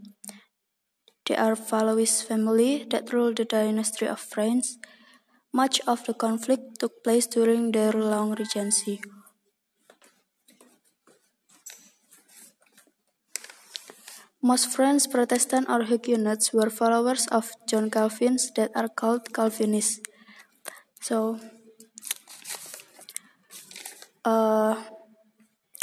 They 1.26 1.34
are 1.34 1.56
Valois 1.56 2.22
family 2.22 2.86
that 2.90 3.12
ruled 3.12 3.38
the 3.38 3.44
dynasty 3.44 4.06
of 4.06 4.20
France. 4.20 4.78
Much 5.52 5.80
of 5.88 6.04
the 6.04 6.14
conflict 6.14 6.78
took 6.78 7.02
place 7.02 7.26
during 7.26 7.72
their 7.72 7.90
long 7.90 8.36
regency. 8.36 9.00
Most 14.40 14.70
French 14.70 15.10
Protestant 15.10 15.68
or 15.68 15.82
Huguenots 15.82 16.52
were 16.52 16.70
followers 16.70 17.26
of 17.32 17.50
John 17.66 17.90
Calvin 17.90 18.36
that 18.54 18.70
are 18.76 18.88
called 18.88 19.34
Calvinists. 19.34 19.98
So, 21.00 21.40
Uh, 24.24 24.76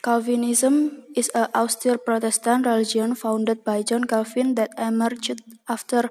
Calvinism 0.04 1.06
is 1.16 1.32
an 1.34 1.48
austere 1.56 1.98
Protestant 1.98 2.66
religion 2.66 3.16
founded 3.16 3.64
by 3.64 3.82
John 3.82 4.04
Calvin 4.06 4.54
that 4.56 4.70
emerged 4.78 5.42
after 5.68 6.10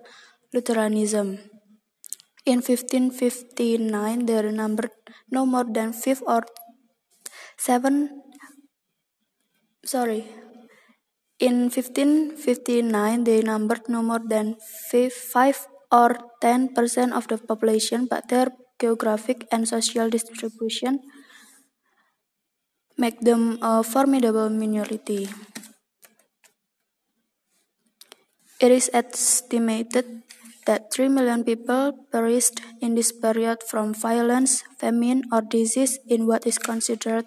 Lutheranism. 0.53 1.39
In 2.45 2.61
1559, 2.61 4.27
there 4.27 4.51
numbered 4.51 4.91
no 5.31 5.47
more 5.47 5.65
than 5.65 5.93
five 5.93 6.23
or 6.27 6.43
seven. 7.57 8.23
Sorry, 9.85 10.27
in 11.39 11.71
1559, 11.71 13.25
they 13.25 13.43
numbered 13.43 13.89
no 13.89 14.03
more 14.03 14.23
than 14.23 14.57
5 14.91 15.67
or 15.93 16.17
10 16.41 16.75
percent 16.75 17.13
of 17.13 17.29
the 17.29 17.39
population, 17.39 18.07
but 18.07 18.29
their 18.29 18.49
geographic 18.81 19.47
and 19.51 19.69
social 19.69 20.09
distribution 20.09 21.01
make 22.97 23.21
them 23.21 23.59
a 23.63 23.83
formidable 23.83 24.51
minority. 24.51 25.29
It 28.61 28.71
is 28.71 28.89
estimated 28.95 30.23
that 30.67 30.93
3 30.93 31.09
million 31.09 31.45
people 31.45 31.93
perished 32.11 32.61
in 32.81 32.95
this 32.95 33.13
period 33.13 33.61
from 33.69 33.93
violence, 33.93 34.65
famine, 34.79 35.25
or 35.33 35.43
disease 35.43 35.99
in 36.09 36.27
what 36.27 36.47
is 36.47 36.59
considered 36.59 37.27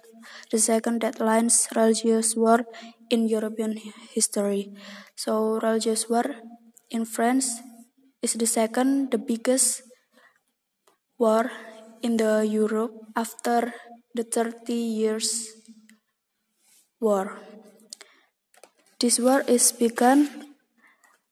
the 0.51 0.58
second 0.58 1.01
deadliest 1.01 1.75
religious 1.75 2.36
war 2.36 2.65
in 3.10 3.27
European 3.27 3.77
history. 4.12 4.73
So 5.15 5.60
religious 5.62 6.10
war 6.10 6.25
in 6.89 7.06
France 7.06 7.62
is 8.21 8.34
the 8.34 8.47
second, 8.47 9.12
the 9.12 9.17
biggest 9.19 9.84
war 11.17 11.51
in 12.01 12.17
the 12.17 12.45
Europe 12.45 12.93
after 13.15 13.73
the 14.17 14.25
30 14.25 14.73
years 14.73 15.53
war. 16.99 17.38
This 18.99 19.19
war 19.19 19.43
is 19.45 19.71
begun 19.71 20.56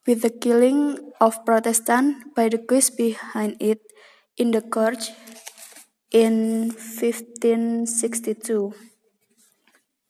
with 0.05 0.21
the 0.21 0.29
killing 0.29 0.99
of 1.19 1.43
Protestant 1.45 2.35
by 2.35 2.49
the 2.49 2.59
Guises 2.61 2.91
behind 2.93 3.57
it 3.59 3.81
in 4.37 4.51
the 4.51 4.61
church 4.61 5.09
in 6.11 6.69
1562. 6.69 8.75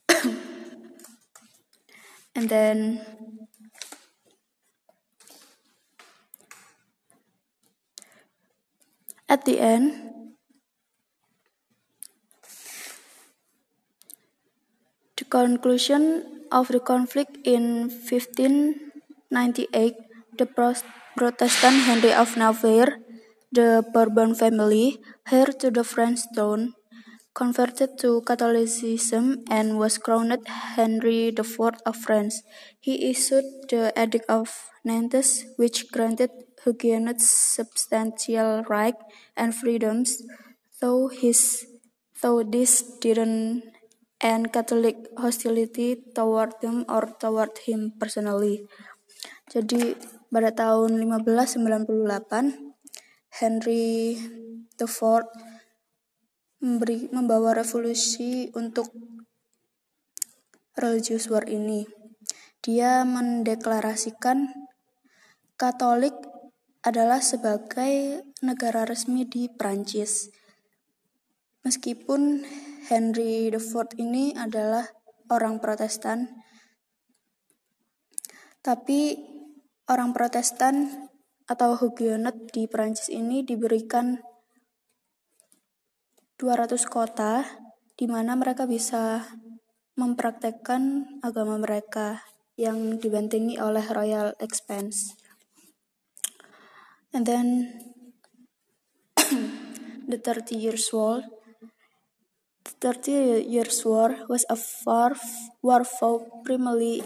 and 2.36 2.50
then 2.50 3.00
at 9.30 9.46
the 9.46 9.60
end 9.60 10.12
the 15.18 15.25
conclusion 15.36 16.04
of 16.60 16.66
the 16.74 16.80
conflict 16.80 17.34
in 17.44 17.64
1598 17.90 19.96
the 20.40 20.48
Protestant 21.18 21.78
Henry 21.88 22.14
of 22.24 22.30
Navarre 22.42 22.94
the 23.52 23.84
Bourbon 23.94 24.32
family 24.42 24.88
heir 25.30 25.50
to 25.62 25.68
the 25.78 25.84
French 25.84 26.20
throne 26.34 26.64
converted 27.34 27.98
to 28.04 28.10
Catholicism 28.30 29.26
and 29.58 29.78
was 29.78 29.98
crowned 29.98 30.48
Henry 30.48 31.36
IV 31.36 31.60
of 31.86 31.96
France. 32.06 32.36
He 32.80 32.94
issued 33.12 33.44
the 33.70 33.92
Edict 34.04 34.30
of 34.30 34.48
Nantes, 34.86 35.44
which 35.58 35.92
granted 35.92 36.32
Huguenots 36.64 37.30
substantial 37.30 38.64
rights 38.76 39.04
and 39.36 39.54
freedoms, 39.54 40.24
though 40.80 41.10
his 41.10 41.68
though 42.22 42.42
this 42.42 42.82
didn't 43.04 43.75
end 44.26 44.50
Catholic 44.50 45.14
hostility 45.14 46.02
toward 46.18 46.58
them 46.58 46.82
or 46.90 47.06
toward 47.22 47.54
him 47.62 47.94
personally. 47.94 48.66
Jadi 49.54 49.94
pada 50.34 50.50
tahun 50.50 50.98
1598 50.98 52.74
Henry 53.38 54.18
IV 54.82 55.00
memberi 56.66 57.06
membawa 57.14 57.54
revolusi 57.54 58.50
untuk 58.58 58.90
religious 60.74 61.30
war 61.30 61.46
ini. 61.46 61.86
Dia 62.66 63.06
mendeklarasikan 63.06 64.50
Katolik 65.56 66.18
adalah 66.84 67.24
sebagai 67.24 68.26
negara 68.44 68.84
resmi 68.84 69.24
di 69.24 69.48
Prancis. 69.48 70.28
Meskipun 71.64 72.44
Henry 72.86 73.50
IV 73.50 73.98
ini 73.98 74.30
adalah 74.38 74.86
orang 75.34 75.58
Protestan, 75.58 76.46
tapi 78.62 79.18
orang 79.90 80.14
Protestan 80.14 81.10
atau 81.50 81.74
Huguenot 81.78 82.54
di 82.54 82.70
Prancis 82.70 83.10
ini 83.10 83.42
diberikan 83.42 84.22
200 86.38 86.78
kota 86.86 87.46
di 87.98 88.06
mana 88.06 88.38
mereka 88.38 88.70
bisa 88.70 89.34
mempraktekkan 89.98 91.16
agama 91.26 91.58
mereka 91.58 92.22
yang 92.54 93.02
dibentengi 93.02 93.58
oleh 93.58 93.84
royal 93.90 94.36
expense. 94.38 95.16
And 97.16 97.24
then 97.24 97.80
the 100.12 100.20
30 100.20 100.54
years 100.54 100.92
war. 100.92 101.35
30 102.82 103.46
years 103.48 103.84
war 103.86 104.16
was 104.28 104.46
a 104.50 104.58
war, 104.86 105.84
fought 105.84 106.44
primarily 106.44 107.02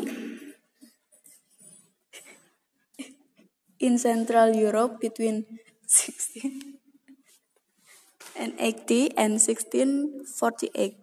in 3.80 3.98
Central 3.98 4.56
Europe 4.56 5.00
between 5.00 5.46
16 5.88 6.80
and 8.36 8.54
80 8.60 9.18
and 9.18 9.40
1648. 9.40 10.96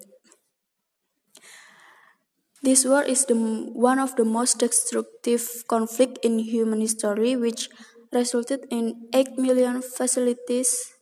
This 2.62 2.84
war 2.84 3.02
is 3.02 3.26
the, 3.26 3.34
one 3.34 3.98
of 3.98 4.16
the 4.16 4.24
most 4.24 4.58
destructive 4.58 5.64
conflict 5.68 6.18
in 6.24 6.38
human 6.38 6.80
history, 6.80 7.36
which 7.36 7.68
resulted 8.12 8.66
in 8.70 9.08
8 9.14 9.38
million 9.38 9.82
fatalities, 9.82 10.95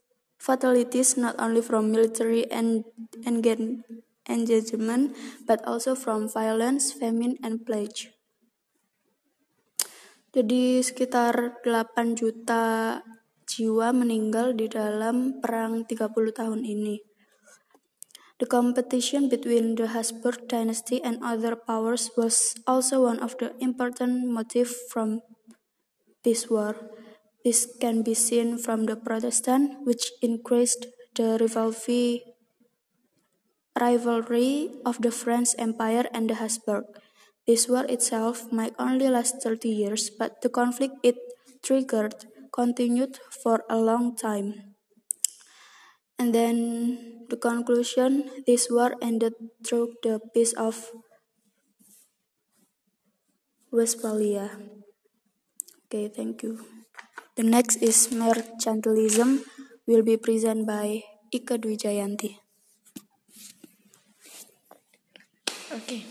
fatalities 0.44 1.16
not 1.16 1.33
only 1.40 1.64
from 1.64 1.88
military 1.88 2.44
and 2.52 2.85
engagement, 3.24 5.16
but 5.48 5.64
also 5.64 5.96
from 5.96 6.28
violence, 6.28 6.92
famine, 6.92 7.40
and 7.40 7.64
plague. 7.64 8.12
Jadi 10.37 10.85
sekitar 10.85 11.64
8 11.64 12.18
juta 12.18 12.98
jiwa 13.48 13.94
meninggal 13.96 14.52
di 14.52 14.68
dalam 14.68 15.40
perang 15.40 15.88
30 15.88 16.12
tahun 16.35 16.66
ini. 16.66 17.00
The 18.42 18.50
competition 18.50 19.30
between 19.30 19.78
the 19.78 19.94
Habsburg 19.94 20.50
dynasty 20.50 20.98
and 20.98 21.22
other 21.22 21.54
powers 21.54 22.11
was 22.18 22.59
also 22.66 23.07
one 23.07 23.22
of 23.22 23.38
the 23.38 23.54
important 23.62 24.26
motives 24.26 24.74
from 24.90 25.22
this 26.26 26.50
war. 26.50 26.74
This 27.44 27.66
can 27.80 28.02
be 28.02 28.12
seen 28.14 28.59
from 28.59 28.87
the 28.87 28.96
Protestant, 28.96 29.87
which 29.87 30.11
increased 30.20 30.87
the 31.14 31.38
rivalry, 31.40 32.24
rivalry 33.78 34.70
of 34.87 35.02
the 35.02 35.11
French 35.11 35.50
Empire 35.59 36.09
and 36.14 36.30
the 36.30 36.37
Habsburg. 36.37 36.87
This 37.46 37.68
war 37.68 37.85
itself 37.85 38.50
might 38.50 38.74
only 38.78 39.11
last 39.11 39.42
30 39.42 39.68
years, 39.68 40.09
but 40.09 40.40
the 40.40 40.48
conflict 40.48 40.94
it 41.02 41.16
triggered 41.62 42.24
continued 42.52 43.18
for 43.42 43.62
a 43.68 43.76
long 43.78 44.16
time. 44.16 44.76
And 46.18 46.35
then 46.35 47.26
the 47.28 47.37
conclusion 47.37 48.30
this 48.46 48.68
war 48.70 48.94
ended 49.00 49.35
through 49.64 49.94
the 50.02 50.18
Peace 50.35 50.52
of 50.54 50.90
Westphalia. 53.70 54.46
Okay, 55.87 56.09
thank 56.09 56.42
you. 56.42 56.73
The 57.37 57.42
next 57.42 57.83
is 57.83 58.14
mercantilism 58.14 59.42
will 59.90 60.07
be 60.07 60.16
presented 60.16 60.70
by 60.70 61.03
Ika 61.35 61.59
Dwi 61.59 61.75
Jayanti. 61.75 62.38
Okay. 65.75 66.07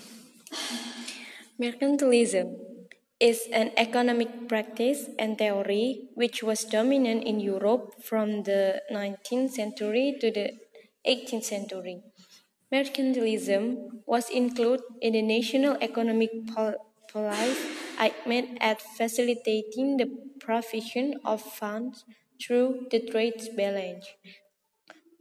Mercantilism 1.56 2.60
is 3.22 3.48
an 3.54 3.72
economic 3.78 4.50
practice 4.50 5.08
and 5.18 5.38
theory 5.38 6.12
which 6.16 6.44
was 6.44 6.66
dominant 6.66 7.24
in 7.24 7.40
Europe 7.40 8.04
from 8.04 8.44
the 8.44 8.84
19th 8.92 9.52
century 9.52 10.18
to 10.20 10.28
the 10.28 10.52
18th 11.08 11.46
century. 11.46 12.04
Mercantilism 12.68 14.04
was 14.06 14.28
included 14.30 14.84
in 15.00 15.14
the 15.14 15.22
national 15.22 15.78
economic 15.80 16.32
policy 16.52 17.83
aimed 18.00 18.58
at 18.62 18.82
facilitating 18.82 19.98
the 19.98 20.10
provision 20.40 21.16
of 21.26 21.42
funds 21.42 22.06
through 22.42 22.88
the 22.92 23.00
trade 23.00 23.42
balance. 23.56 24.08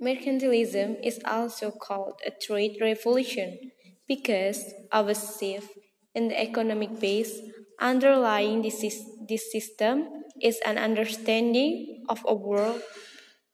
Mercantilism 0.03 0.99
is 1.03 1.21
also 1.25 1.71
called 1.71 2.21
a 2.27 2.31
trade 2.31 2.79
revolution 2.81 3.71
because 4.09 4.75
our 4.91 5.15
shift 5.15 5.71
in 6.15 6.29
the 6.29 6.41
economic 6.41 6.99
base 7.01 7.41
underlying 7.81 8.63
this, 8.63 8.83
this 9.29 9.51
system 9.53 10.09
is 10.41 10.59
an 10.67 10.79
understanding 10.79 12.05
of 12.09 12.25
a 12.27 12.35
world 12.35 12.83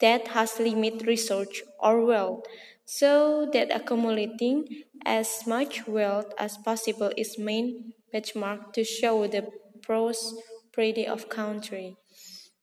that 0.00 0.28
has 0.28 0.58
limited 0.58 1.06
resource 1.06 1.62
or 1.80 2.04
wealth, 2.04 2.44
so 2.84 3.48
that 3.52 3.74
accumulating 3.74 4.64
as 5.04 5.46
much 5.46 5.86
wealth 5.86 6.32
as 6.38 6.56
possible 6.58 7.10
is 7.16 7.38
main 7.38 7.92
benchmark 8.12 8.72
to 8.72 8.84
show 8.84 9.26
the 9.26 9.46
prosperity 9.82 11.06
of 11.06 11.28
country. 11.28 11.96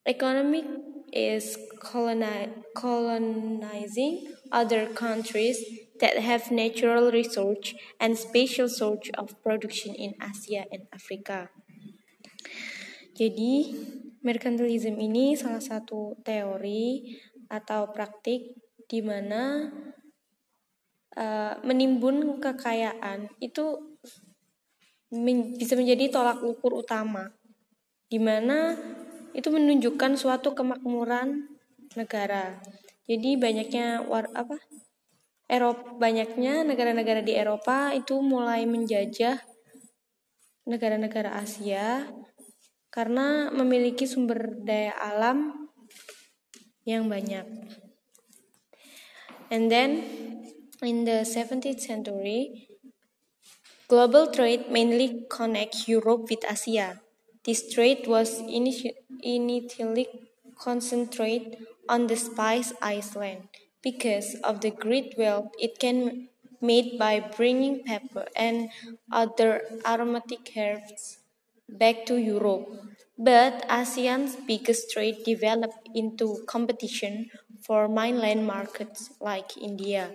Economic 0.06 0.64
is 1.12 1.58
coloni 1.82 2.62
colonizing 2.74 4.30
other 4.52 4.86
countries 4.86 5.58
that 5.98 6.18
have 6.18 6.50
natural 6.50 7.10
resource 7.10 7.74
and 7.98 8.16
special 8.16 8.68
source 8.68 9.10
of 9.18 9.34
production 9.42 9.94
in 9.94 10.14
Asia 10.22 10.62
and 10.70 10.86
Africa. 10.94 11.50
Jadi, 13.16 13.72
mercantilism 14.20 15.00
ini 15.00 15.34
salah 15.34 15.62
satu 15.62 16.20
teori 16.20 17.16
atau 17.48 17.88
praktik 17.90 18.58
di 18.86 19.00
mana 19.02 19.72
uh, 21.16 21.54
menimbun 21.64 22.38
kekayaan 22.38 23.32
itu 23.40 23.98
men 25.14 25.54
bisa 25.54 25.78
menjadi 25.78 26.10
tolak 26.10 26.42
ukur 26.42 26.82
utama, 26.82 27.30
di 28.10 28.18
mana 28.18 28.74
itu 29.36 29.52
menunjukkan 29.52 30.16
suatu 30.16 30.56
kemakmuran 30.56 31.46
negara. 31.94 32.58
Jadi 33.06 33.38
banyaknya 33.38 34.02
war 34.02 34.26
apa 34.34 34.58
Eropa 35.46 35.94
banyaknya 35.94 36.66
negara-negara 36.66 37.22
di 37.22 37.38
Eropa 37.38 37.94
itu 37.94 38.18
mulai 38.18 38.66
menjajah 38.66 39.38
negara-negara 40.66 41.38
Asia 41.38 42.10
karena 42.90 43.54
memiliki 43.54 44.10
sumber 44.10 44.58
daya 44.66 44.90
alam 44.98 45.70
yang 46.82 47.06
banyak. 47.06 47.46
And 49.54 49.70
then 49.70 50.02
in 50.82 51.06
the 51.06 51.22
17th 51.22 51.78
century, 51.78 52.65
global 53.88 54.26
trade 54.30 54.70
mainly 54.70 55.24
connects 55.30 55.88
Europe 55.88 56.26
with 56.30 56.44
Asia. 56.50 57.00
This 57.44 57.72
trade 57.72 58.06
was 58.06 58.40
initially 58.40 60.08
concentrated 60.58 61.58
on 61.88 62.06
the 62.08 62.16
Spice 62.16 62.72
Island 62.82 63.48
because 63.82 64.34
of 64.42 64.60
the 64.60 64.70
great 64.70 65.14
wealth 65.16 65.50
it 65.58 65.78
can 65.78 66.28
made 66.60 66.98
by 66.98 67.20
bringing 67.20 67.84
pepper 67.84 68.26
and 68.34 68.70
other 69.12 69.62
aromatic 69.86 70.50
herbs 70.56 71.18
back 71.68 72.06
to 72.06 72.16
Europe. 72.16 72.66
But 73.18 73.66
ASEAN's 73.68 74.36
biggest 74.36 74.90
trade 74.90 75.18
developed 75.24 75.88
into 75.94 76.44
competition 76.46 77.30
for 77.62 77.88
mainland 77.88 78.46
markets 78.46 79.10
like 79.20 79.56
India. 79.56 80.12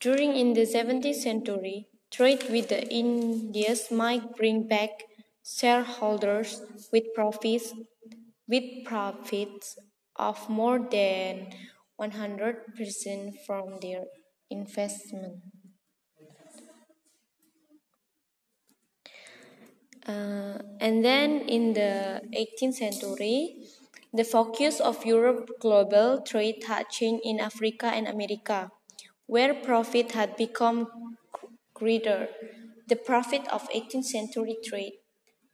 During 0.00 0.36
in 0.36 0.54
the 0.54 0.66
17th 0.66 1.14
century, 1.14 1.88
trade 2.14 2.44
with 2.50 2.68
the 2.68 2.86
Indians 2.88 3.90
might 3.90 4.36
bring 4.36 4.68
back 4.68 4.90
shareholders 5.44 6.62
with 6.92 7.04
profits 7.14 7.72
with 8.48 8.84
profits 8.84 9.76
of 10.16 10.48
more 10.48 10.78
than 10.78 11.48
100% 12.00 13.32
from 13.46 13.78
their 13.80 14.04
investment. 14.50 15.40
Uh, 20.06 20.58
and 20.80 21.02
then 21.04 21.40
in 21.48 21.72
the 21.72 22.20
18th 22.36 22.74
century, 22.74 23.64
the 24.12 24.24
focus 24.24 24.78
of 24.80 25.04
Europe 25.06 25.48
global 25.60 26.20
trade 26.20 26.62
had 26.68 26.90
changed 26.90 27.22
in 27.24 27.40
Africa 27.40 27.86
and 27.86 28.06
America, 28.06 28.70
where 29.26 29.54
profit 29.54 30.12
had 30.12 30.36
become 30.36 30.86
greater. 31.74 32.28
The 32.88 32.96
profit 32.96 33.42
of 33.52 33.68
18th 33.70 34.04
century 34.04 34.56
trade 34.64 34.92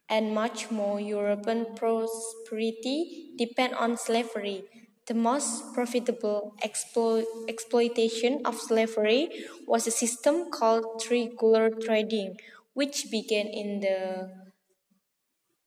and 0.08 0.34
much 0.34 0.70
more 0.70 1.00
European 1.00 1.74
prosperity 1.76 3.32
depend 3.38 3.74
on 3.74 3.96
slavery, 3.96 4.64
the 5.06 5.14
most 5.14 5.72
profitable 5.74 6.54
explo 6.62 7.24
exploitation 7.48 8.42
of 8.44 8.54
slavery 8.58 9.28
was 9.66 9.86
a 9.86 9.90
system 9.90 10.50
called 10.50 10.84
triangular 11.00 11.70
trading, 11.70 12.36
which 12.74 13.10
began 13.10 13.46
in 13.46 13.80
the 13.80 14.30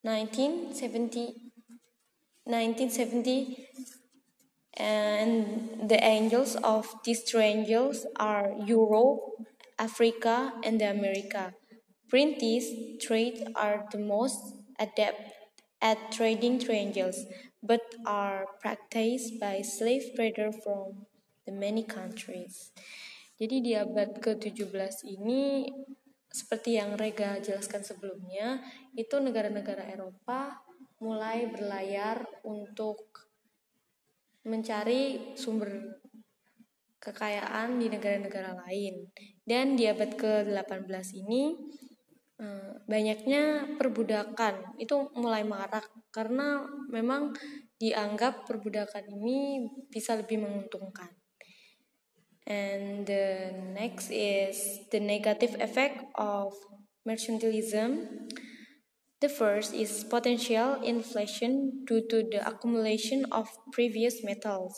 1970, 0.03 1.51
1970 2.45 3.67
and 4.75 5.87
the 5.89 6.03
angels 6.03 6.55
of 6.63 6.87
these 7.05 7.29
triangles 7.29 8.05
are 8.17 8.51
Europe, 8.65 9.19
Africa, 9.79 10.53
and 10.63 10.79
the 10.79 10.89
America. 10.89 11.53
British 12.09 12.69
trade 13.01 13.41
are 13.55 13.89
the 13.89 13.97
most 13.97 14.37
adept 14.79 15.33
at 15.81 16.11
trading 16.11 16.59
triangles, 16.59 17.25
but 17.61 17.81
are 18.05 18.45
practiced 18.61 19.39
by 19.41 19.65
slave 19.65 20.13
trader 20.15 20.51
from 20.51 21.09
the 21.45 21.51
many 21.51 21.81
countries. 21.81 22.71
Jadi 23.41 23.65
di 23.65 23.71
abad 23.73 24.21
ke-17 24.21 25.09
ini 25.09 25.67
seperti 26.33 26.81
yang 26.81 26.97
Rega 26.97 27.37
jelaskan 27.41 27.85
sebelumnya, 27.85 28.61
itu 28.97 29.17
negara-negara 29.21 29.85
Eropa 29.89 30.65
mulai 30.97 31.45
berlayar 31.51 32.25
untuk 32.41 33.29
mencari 34.43 35.33
sumber 35.37 36.02
kekayaan 37.03 37.75
di 37.75 37.91
negara-negara 37.91 38.55
lain. 38.63 39.11
Dan 39.43 39.75
di 39.75 39.91
abad 39.91 40.15
ke-18 40.15 41.19
ini 41.19 41.51
Eh, 42.43 42.73
banyaknya 42.89 43.77
perbudakan 43.79 44.75
itu 44.75 45.07
mulai 45.15 45.47
marak 45.47 45.85
karena 46.11 46.65
memang 46.91 47.31
dianggap 47.79 48.43
perbudakan 48.43 49.05
ini 49.05 49.63
bisa 49.87 50.17
lebih 50.19 50.43
menguntungkan. 50.43 51.13
And 52.43 53.07
the 53.07 53.55
next 53.71 54.11
is 54.11 54.83
the 54.91 54.99
negative 54.99 55.55
effect 55.63 56.03
of 56.19 56.51
mercantilism. 57.07 58.27
The 59.23 59.31
first 59.31 59.71
is 59.71 60.03
potential 60.03 60.83
inflation 60.83 61.85
due 61.87 62.03
to 62.11 62.27
the 62.27 62.43
accumulation 62.43 63.23
of 63.31 63.47
previous 63.71 64.19
metals. 64.27 64.75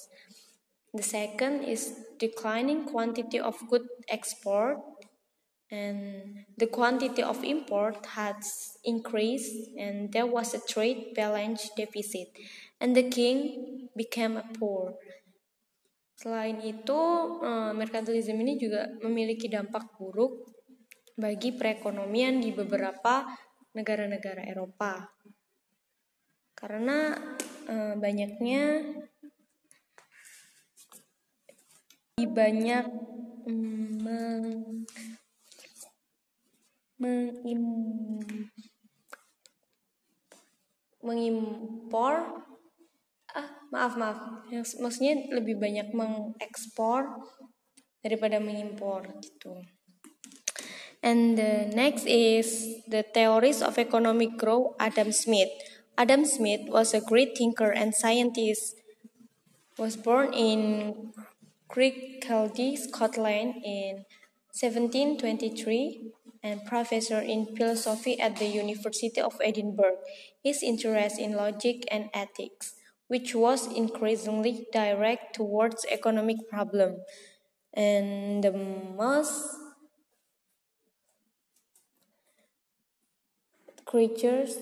The 0.96 1.04
second 1.04 1.68
is 1.68 1.92
declining 2.16 2.88
quantity 2.88 3.36
of 3.36 3.60
good 3.68 3.84
export 4.08 4.80
and 5.68 6.48
the 6.56 6.72
quantity 6.72 7.20
of 7.20 7.44
import 7.44 8.00
has 8.16 8.80
increased 8.88 9.76
and 9.76 10.08
there 10.16 10.26
was 10.26 10.56
a 10.56 10.64
trade 10.64 11.12
balance 11.12 11.68
deficit 11.76 12.32
and 12.80 12.96
the 12.96 13.12
king 13.12 13.90
became 13.92 14.40
a 14.40 14.48
poor. 14.56 14.96
Selain 16.16 16.64
itu, 16.64 17.02
eh, 17.44 17.72
merkantilisme 17.76 18.40
ini 18.40 18.56
juga 18.56 18.88
memiliki 19.04 19.52
dampak 19.52 20.00
buruk 20.00 20.48
bagi 21.20 21.52
perekonomian 21.52 22.40
di 22.40 22.56
beberapa 22.56 23.28
negara-negara 23.76 24.48
Eropa. 24.48 25.12
Karena 26.56 27.12
eh, 27.68 28.00
banyaknya 28.00 28.64
banyak 32.16 32.88
mm, 33.44 34.88
mengim 36.96 37.64
mengimpor 41.04 42.40
ah 43.36 43.50
maaf 43.68 44.00
maaf 44.00 44.18
maksudnya 44.80 45.28
lebih 45.28 45.60
banyak 45.60 45.92
mengekspor 45.92 47.20
daripada 48.00 48.40
mengimpor 48.40 49.04
gitu 49.20 49.60
And 51.06 51.38
the 51.38 51.70
next 51.70 52.10
is 52.10 52.82
the 52.90 53.06
theories 53.06 53.62
of 53.62 53.78
economic 53.78 54.42
growth, 54.42 54.74
Adam 54.82 55.14
Smith. 55.14 55.54
Adam 56.02 56.26
Smith 56.26 56.66
was 56.66 56.98
a 56.98 57.02
great 57.06 57.38
thinker 57.38 57.70
and 57.70 57.94
scientist. 57.94 58.74
Was 59.78 60.02
born 60.02 60.34
in 60.34 61.14
Kirkcaldy, 61.70 62.78
Scotland 62.78 63.62
in 63.64 64.06
1723 64.52 66.12
and 66.44 66.64
professor 66.66 67.20
in 67.20 67.56
philosophy 67.56 68.20
at 68.20 68.38
the 68.38 68.46
University 68.46 69.20
of 69.20 69.36
Edinburgh. 69.44 69.98
His 70.44 70.64
interest 70.64 71.20
in 71.20 71.34
logic 71.34 71.84
and 71.92 72.10
ethics, 72.14 72.76
which 73.08 73.36
was 73.36 73.68
increasingly 73.68 74.68
direct 74.72 75.36
towards 75.36 75.86
economic 75.90 76.50
problem. 76.50 76.98
And 77.74 78.44
the 78.44 78.52
most 78.52 79.58
creatures 83.86 84.58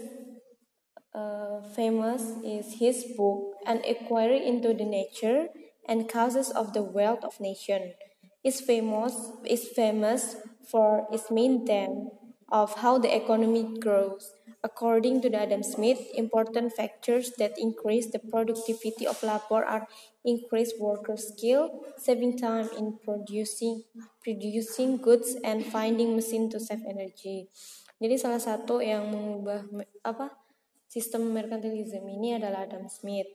uh, 1.14 1.62
famous 1.76 2.22
is 2.44 2.80
his 2.80 3.06
book 3.16 3.56
An 3.66 3.80
Inquiry 3.84 4.46
into 4.46 4.74
the 4.74 4.86
Nature 4.86 5.48
and 5.88 6.10
Causes 6.10 6.50
of 6.52 6.74
the 6.74 6.84
Wealth 6.84 7.24
of 7.24 7.40
Nation. 7.40 7.94
Is 8.44 8.60
famous 8.60 9.32
is 9.48 9.68
famous 9.72 10.36
for 10.68 11.08
its 11.12 11.32
main 11.32 11.66
theme 11.66 12.12
of 12.52 12.76
how 12.84 13.00
the 13.00 13.10
economy 13.10 13.80
grows. 13.80 14.34
According 14.64 15.22
to 15.24 15.34
Adam 15.36 15.64
Smith, 15.64 16.00
important 16.16 16.72
factors 16.72 17.32
that 17.38 17.60
increase 17.60 18.08
the 18.08 18.20
productivity 18.20 19.06
of 19.08 19.22
labor 19.24 19.66
are 19.66 19.88
increased 20.24 20.80
worker 20.80 21.18
skill, 21.18 21.84
saving 21.98 22.38
time 22.38 22.70
in 22.78 22.96
producing 23.04 23.84
producing 24.24 24.98
goods, 24.98 25.36
and 25.44 25.66
finding 25.66 26.16
machine 26.16 26.48
to 26.48 26.60
save 26.64 26.84
energy. 26.88 27.52
Jadi 28.00 28.16
salah 28.16 28.40
satu 28.40 28.80
yang 28.80 29.08
mengubah 29.12 29.68
apa 30.04 30.32
sistem 30.88 31.32
merkantilisme 31.36 32.08
ini 32.08 32.40
adalah 32.40 32.64
Adam 32.64 32.88
Smith. 32.88 33.28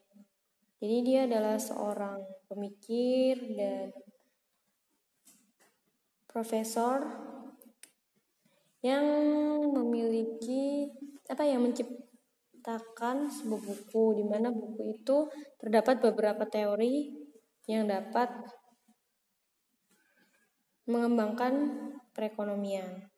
Jadi 0.78 0.96
dia 1.02 1.26
adalah 1.26 1.58
seorang 1.58 2.22
pemikir 2.46 3.34
dan 3.58 3.90
profesor 6.30 7.02
yang 8.78 9.02
memiliki 9.74 10.86
apa 11.26 11.42
yang 11.42 11.66
menciptakan 11.66 13.26
sebuah 13.26 13.58
buku 13.58 14.22
di 14.22 14.24
mana 14.30 14.54
buku 14.54 15.02
itu 15.02 15.26
terdapat 15.58 15.98
beberapa 15.98 16.46
teori 16.46 17.10
yang 17.66 17.90
dapat 17.90 18.30
mengembangkan 20.86 21.74
perekonomian. 22.14 23.10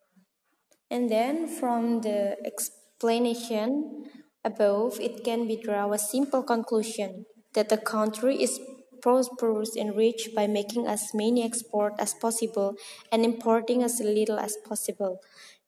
And 0.88 1.12
then 1.12 1.44
from 1.44 2.00
the 2.00 2.40
explanation 2.40 4.08
above, 4.40 4.96
it 4.96 5.20
can 5.28 5.44
be 5.44 5.60
drawn 5.60 5.92
a 5.92 6.00
simple 6.00 6.40
conclusion 6.40 7.28
that 7.54 7.68
the 7.68 7.76
country 7.76 8.42
is 8.42 8.60
prosperous 9.00 9.76
and 9.76 9.96
rich 9.96 10.30
by 10.34 10.46
making 10.46 10.86
as 10.86 11.14
many 11.14 11.42
export 11.42 11.94
as 11.98 12.14
possible 12.14 12.74
and 13.10 13.24
importing 13.24 13.82
as 13.82 14.00
little 14.00 14.38
as 14.38 14.56
possible. 14.68 15.20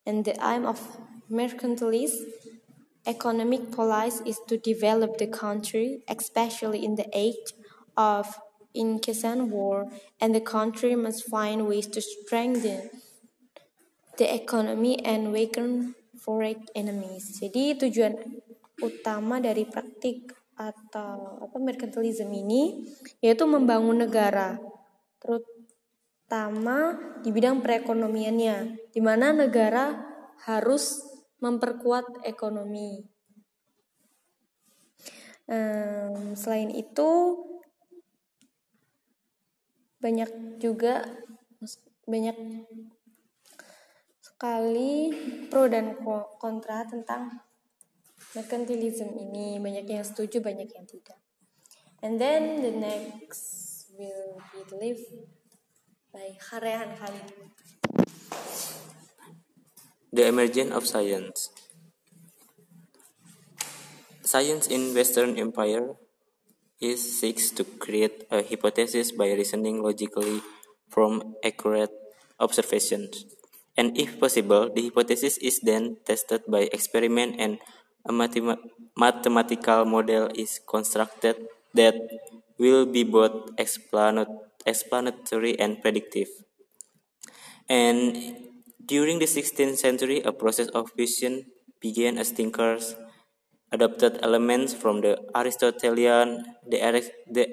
And 0.05 0.25
the 0.25 0.37
aim 0.45 0.67
of 0.67 0.99
mercantilist 1.31 2.19
economic 3.07 3.73
policy 3.73 4.23
is 4.27 4.39
to 4.49 4.59
develop 4.59 5.19
the 5.19 5.27
country, 5.27 6.03
especially 6.09 6.85
in 6.85 6.95
the 6.97 7.09
age 7.13 7.55
of 7.97 8.39
incessant 8.75 9.49
war, 9.49 9.89
and 10.21 10.35
the 10.35 10.41
country 10.41 10.95
must 10.95 11.29
find 11.29 11.67
ways 11.67 11.87
to 11.87 12.01
strengthen 12.01 12.91
the 14.19 14.35
economy 14.35 15.03
and 15.05 15.33
weaken 15.33 15.95
foreign 16.19 16.65
enemies. 16.75 17.41
Jadi 17.41 17.75
tujuan 17.75 18.15
utama 18.79 19.43
dari 19.43 19.67
praktik 19.67 20.42
atau 20.71 21.43
apa 21.43 21.57
mercantilism 21.59 22.31
ini 22.31 22.87
yaitu 23.19 23.43
membangun 23.49 24.07
negara 24.07 24.61
terutama 25.19 26.95
di 27.25 27.35
bidang 27.35 27.65
perekonomiannya 27.65 28.91
di 28.95 29.01
mana 29.03 29.35
negara 29.35 30.13
harus 30.47 31.03
memperkuat 31.43 32.23
ekonomi. 32.23 33.03
Um, 35.51 36.39
selain 36.39 36.71
itu 36.71 37.11
banyak 39.99 40.59
juga 40.63 41.03
banyak 42.07 42.35
sekali 44.23 45.15
pro 45.47 45.71
dan 45.71 45.99
kontra 46.39 46.83
tentang 46.87 47.43
mercantilism 48.33 49.13
ini. 49.17 49.61
Banyak 49.61 49.87
yang 49.89 50.05
setuju, 50.05 50.41
banyak 50.41 50.69
yang 50.73 50.87
tidak. 50.89 51.21
And 52.03 52.19
then 52.19 52.65
the 52.65 52.75
next 52.75 53.87
will 53.95 54.41
be 54.51 54.61
live 54.75 55.03
by 56.11 56.35
Harehan 56.51 56.99
Khalid. 56.99 57.29
The 60.13 60.29
emergence 60.29 60.73
of 60.77 60.85
science. 60.85 61.49
Science 64.21 64.69
in 64.69 64.93
Western 64.93 65.37
Empire 65.37 65.97
is 66.83 67.01
seeks 67.01 67.55
to 67.55 67.65
create 67.79 68.27
a 68.29 68.43
hypothesis 68.43 69.13
by 69.15 69.31
reasoning 69.33 69.81
logically 69.81 70.43
from 70.91 71.39
accurate 71.45 71.95
observations. 72.41 73.25
And 73.77 73.97
if 73.97 74.21
possible, 74.21 74.69
the 74.69 74.91
hypothesis 74.91 75.39
is 75.41 75.61
then 75.65 75.97
tested 76.05 76.45
by 76.45 76.69
experiment 76.75 77.37
and 77.39 77.57
a 78.05 78.13
mathematical 78.97 79.85
model 79.85 80.29
is 80.35 80.61
constructed 80.69 81.37
that 81.75 81.95
will 82.59 82.87
be 82.87 83.05
both 83.05 83.51
explanatory 83.59 85.59
and 85.59 85.81
predictive. 85.81 86.29
And 87.69 88.37
during 88.85 89.19
the 89.19 89.27
16th 89.27 89.77
century, 89.77 90.21
a 90.23 90.33
process 90.33 90.69
of 90.69 90.91
fusion 90.91 91.47
began 91.81 92.19
as 92.19 92.31
thinkers 92.31 92.95
adopted 93.73 94.19
elements 94.23 94.75
from 94.75 95.01
the 95.01 95.19
Aristotelian, 95.35 96.45
the, 96.69 97.11
the 97.31 97.49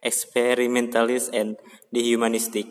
experimentalist, 0.00 1.34
and 1.34 1.56
the 1.90 2.02
humanistic 2.02 2.66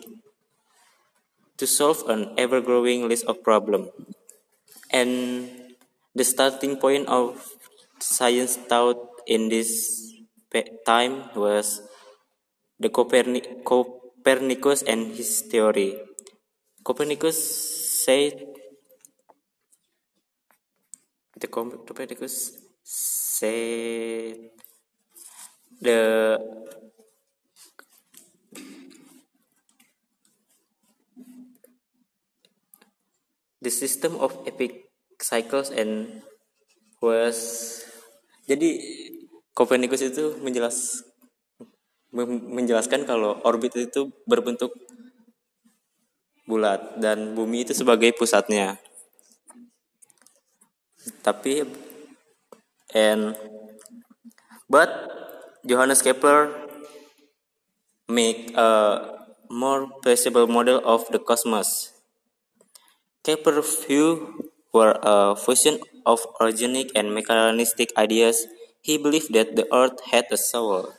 to 1.58 1.66
solve 1.66 2.08
an 2.08 2.32
ever-growing 2.38 3.08
list 3.08 3.26
of 3.26 3.42
problems. 3.42 3.90
And 4.90 5.50
the 6.14 6.24
starting 6.24 6.76
point 6.76 7.06
of 7.08 7.36
science 8.00 8.56
thought 8.56 8.98
in 9.26 9.48
this 9.48 10.08
time 10.86 11.28
was 11.34 11.82
the 12.78 12.88
Copernic 12.88 13.64
Copernicus 13.64 14.82
and 14.82 15.14
his 15.14 15.42
theory. 15.42 16.00
Copernicus 16.84 17.36
said 18.04 18.32
the 21.36 21.46
Copernicus 21.46 22.56
said 22.82 24.50
the 25.80 26.38
the 33.60 33.70
system 33.70 34.16
of 34.16 34.32
epic 34.46 34.87
cycles 35.18 35.70
and 35.74 36.22
was 37.02 37.80
jadi 38.48 38.80
Copernicus 39.52 40.06
itu 40.06 40.38
menjelas 40.38 41.02
menjelaskan 42.14 43.04
kalau 43.04 43.36
orbit 43.44 43.74
itu 43.76 44.08
berbentuk 44.24 44.72
bulat 46.48 46.96
dan 46.96 47.36
bumi 47.36 47.68
itu 47.68 47.76
sebagai 47.76 48.16
pusatnya. 48.16 48.80
Tapi 51.20 51.68
and 52.96 53.36
but 54.70 54.88
Johannes 55.68 56.00
Kepler 56.00 56.48
make 58.08 58.56
a 58.56 58.70
more 59.52 59.92
plausible 60.00 60.48
model 60.48 60.80
of 60.84 61.04
the 61.12 61.20
cosmos 61.20 61.92
Kepler's 63.20 63.84
view 63.84 64.32
were 64.72 64.96
a 65.02 65.36
fusion 65.36 65.80
of 66.04 66.24
organic 66.40 66.92
and 66.96 67.14
mechanistic 67.14 67.92
ideas. 67.96 68.46
He 68.80 68.96
believed 68.96 69.32
that 69.34 69.56
the 69.56 69.66
earth 69.72 70.00
had 70.12 70.26
a 70.30 70.36
soul. 70.36 70.94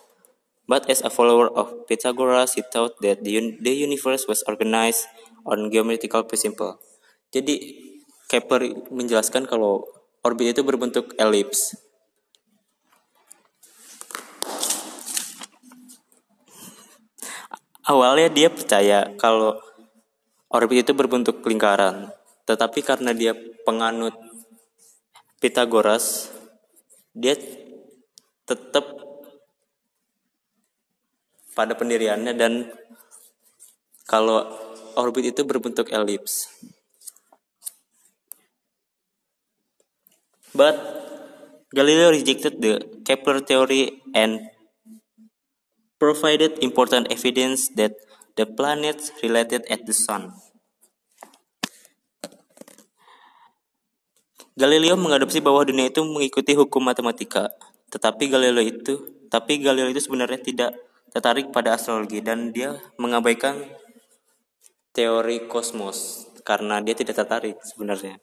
But 0.70 0.86
as 0.86 1.02
a 1.02 1.10
follower 1.10 1.50
of 1.50 1.90
Pythagoras, 1.90 2.54
he 2.54 2.62
thought 2.62 3.02
that 3.02 3.26
the, 3.26 3.42
un 3.42 3.58
the 3.58 3.74
universe 3.74 4.30
was 4.30 4.46
organized 4.46 5.10
on 5.42 5.74
geometrical 5.74 6.22
principle. 6.30 6.78
Jadi 7.34 7.58
Kepler 8.30 8.86
menjelaskan 8.94 9.50
kalau 9.50 9.90
orbit 10.22 10.54
itu 10.54 10.62
berbentuk 10.62 11.18
elips. 11.18 11.74
Awalnya 17.90 18.30
dia 18.30 18.54
percaya 18.54 19.10
kalau 19.18 19.58
orbit 20.54 20.86
itu 20.86 20.94
berbentuk 20.94 21.42
lingkaran. 21.42 22.14
Tetapi 22.50 22.82
karena 22.82 23.14
dia 23.14 23.38
penganut 23.62 24.18
Pythagoras, 25.38 26.34
dia 27.14 27.38
tetap 28.50 28.90
pada 31.54 31.78
pendiriannya 31.78 32.34
dan 32.34 32.74
kalau 34.10 34.50
orbit 34.98 35.30
itu 35.30 35.46
berbentuk 35.46 35.94
elips. 35.94 36.50
But 40.58 40.76
Galileo 41.70 42.10
rejected 42.10 42.58
the 42.58 42.82
Kepler 43.06 43.46
theory 43.46 44.02
and 44.18 44.50
provided 46.02 46.58
important 46.66 47.14
evidence 47.14 47.70
that 47.78 47.94
the 48.34 48.50
planets 48.50 49.14
related 49.22 49.70
at 49.70 49.86
the 49.86 49.94
sun. 49.94 50.34
Galileo 54.60 55.00
mengadopsi 55.00 55.40
bahwa 55.40 55.64
dunia 55.64 55.88
itu 55.88 56.04
mengikuti 56.04 56.52
hukum 56.52 56.84
matematika, 56.84 57.48
tetapi 57.96 58.28
Galileo 58.28 58.60
itu, 58.60 59.24
tapi 59.32 59.64
Galileo 59.64 59.88
itu 59.88 60.04
sebenarnya 60.04 60.36
tidak 60.36 60.76
tertarik 61.16 61.48
pada 61.56 61.80
astrologi 61.80 62.20
dan 62.20 62.52
dia 62.52 62.76
mengabaikan 63.00 63.56
teori 64.92 65.48
kosmos 65.48 66.28
karena 66.44 66.84
dia 66.84 66.92
tidak 66.92 67.24
tertarik 67.24 67.56
sebenarnya. 67.64 68.20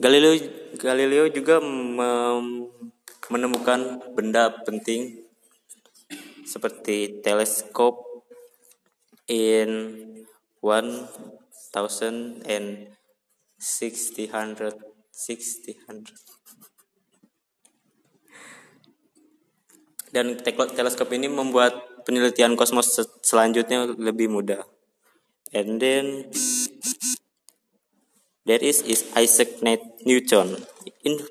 Galileo 0.00 0.40
Galileo 0.80 1.28
juga 1.28 1.60
menemukan 3.28 4.00
benda 4.16 4.48
penting 4.64 5.20
seperti 6.48 7.20
teleskop 7.20 8.11
in 9.28 9.70
1000 10.60 12.42
and 12.46 12.88
60 13.58 14.30
dan 20.12 20.26
teleskop 20.44 21.08
ini 21.14 21.30
membuat 21.30 22.04
penelitian 22.04 22.58
kosmos 22.58 22.98
selanjutnya 23.22 23.86
lebih 23.96 24.28
mudah 24.28 24.66
and 25.54 25.78
then 25.78 26.28
There 28.42 28.58
is, 28.58 28.82
is 28.82 29.06
Isaac 29.14 29.62
Newton. 30.02 30.66
In 31.06 31.22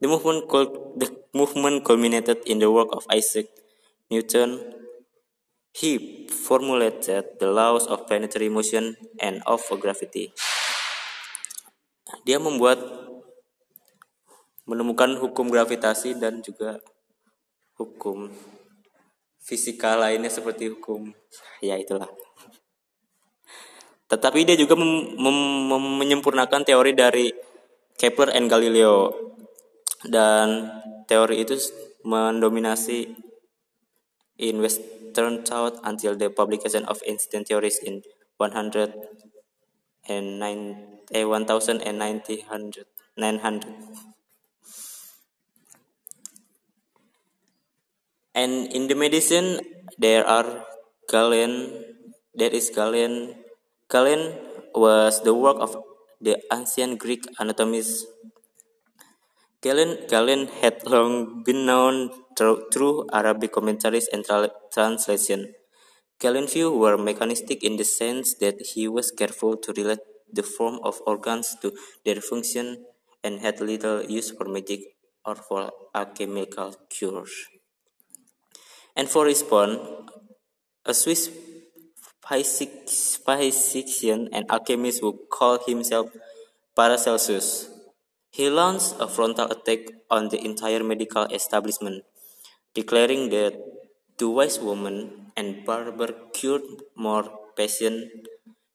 the 0.00 0.08
movement 0.08 0.48
called 0.48 0.96
the 0.96 1.12
movement 1.36 1.84
culminated 1.84 2.40
in 2.48 2.64
the 2.64 2.72
work 2.72 2.88
of 2.96 3.04
Isaac 3.12 3.52
Newton. 4.08 4.72
He 5.76 6.24
formulated 6.32 7.36
the 7.36 7.52
laws 7.52 7.84
of 7.84 8.08
planetary 8.08 8.48
motion 8.48 8.96
and 9.20 9.44
of 9.44 9.60
gravity. 9.76 10.32
Dia 12.24 12.40
membuat 12.40 12.80
menemukan 14.64 15.20
hukum 15.20 15.52
gravitasi 15.52 16.16
dan 16.16 16.40
juga 16.40 16.80
hukum 17.76 18.32
fisika 19.44 20.00
lainnya 20.00 20.32
seperti 20.32 20.72
hukum 20.72 21.12
ya 21.60 21.76
itulah. 21.76 22.08
Tetapi 24.08 24.48
dia 24.48 24.56
juga 24.56 24.80
mem 24.80 25.12
mem 25.20 25.84
menyempurnakan 26.00 26.64
teori 26.64 26.96
dari 26.96 27.28
Kepler 28.00 28.32
and 28.32 28.48
Galileo 28.48 29.12
dan 30.08 30.72
teori 31.04 31.44
itu 31.44 31.52
mendominasi 32.00 33.25
in 34.38 34.60
Western 34.60 35.44
thought 35.44 35.80
until 35.84 36.16
the 36.16 36.30
publication 36.30 36.84
of 36.84 37.02
Einstein 37.08 37.44
theories 37.44 37.78
in 37.78 38.02
100 38.36 38.92
and 40.08 40.38
nine, 40.38 41.00
eh, 41.12 41.24
1000 41.24 41.82
and 41.82 41.98
900. 41.98 42.86
900. 43.16 43.72
And 48.34 48.68
in 48.72 48.86
the 48.88 48.94
medicine, 48.94 49.60
there 49.96 50.26
are 50.26 50.66
Galen, 51.08 51.80
there 52.34 52.52
is 52.52 52.68
Galen 52.68 53.46
Galen 53.88 54.34
was 54.74 55.22
the 55.22 55.32
work 55.32 55.56
of 55.62 55.78
the 56.20 56.42
ancient 56.52 56.98
Greek 56.98 57.22
anatomist. 57.38 58.04
Galen, 59.66 60.46
had 60.62 60.86
long 60.86 61.42
been 61.42 61.66
known 61.66 62.10
through, 62.38 63.06
Arabic 63.12 63.50
commentaries 63.50 64.06
and 64.12 64.24
tra 64.24 64.48
translation. 64.72 65.54
Galen's 66.20 66.52
views 66.52 66.70
were 66.70 66.96
mechanistic 66.96 67.64
in 67.64 67.76
the 67.76 67.84
sense 67.84 68.34
that 68.38 68.62
he 68.74 68.86
was 68.86 69.10
careful 69.10 69.56
to 69.56 69.72
relate 69.72 69.98
the 70.32 70.44
form 70.44 70.78
of 70.84 71.02
organs 71.04 71.56
to 71.62 71.72
their 72.04 72.20
function 72.20 72.86
and 73.24 73.40
had 73.40 73.60
little 73.60 74.04
use 74.04 74.30
for 74.30 74.46
magic 74.46 74.80
or 75.24 75.34
for 75.34 75.72
alchemical 75.94 76.74
cures. 76.88 77.34
And 78.94 79.08
for 79.08 79.26
his 79.26 79.42
response, 79.42 79.80
a 80.84 80.94
Swiss 80.94 81.28
physician 83.26 84.28
and 84.32 84.46
alchemist 84.48 85.00
who 85.00 85.18
called 85.28 85.62
himself 85.66 86.10
Paracelsus. 86.76 87.75
He 88.36 88.52
launched 88.52 89.00
a 89.00 89.08
frontal 89.08 89.48
attack 89.48 89.88
on 90.12 90.28
the 90.28 90.36
entire 90.36 90.84
medical 90.84 91.24
establishment, 91.32 92.04
declaring 92.76 93.32
that 93.32 93.56
two 94.20 94.28
wise 94.28 94.60
women 94.60 95.32
and 95.40 95.64
barber 95.64 96.12
cured 96.36 96.84
more 96.92 97.24
patients 97.56 98.12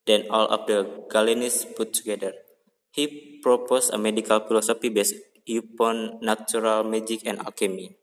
than 0.09 0.26
all 0.34 0.49
of 0.49 0.66
the 0.66 1.05
Galenists 1.14 1.78
put 1.78 1.93
together. 1.93 2.34
He 2.89 3.38
proposed 3.45 3.93
a 3.93 4.01
medical 4.01 4.41
philosophy 4.41 4.89
based 4.89 5.14
upon 5.45 6.18
natural 6.26 6.82
magic 6.82 7.22
and 7.30 7.38
alchemy. 7.38 8.01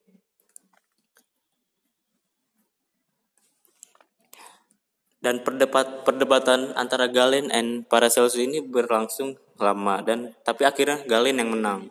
dan 5.18 5.42
perdebat, 5.42 6.06
perdebatan 6.06 6.72
antara 6.78 7.10
Galen 7.10 7.50
dan 7.50 7.82
Paracelsus 7.82 8.38
ini 8.38 8.62
berlangsung 8.62 9.34
lama. 9.58 10.00
Dan 10.00 10.32
tapi 10.46 10.64
akhirnya 10.64 11.02
Galen 11.04 11.42
yang 11.42 11.50
menang. 11.52 11.90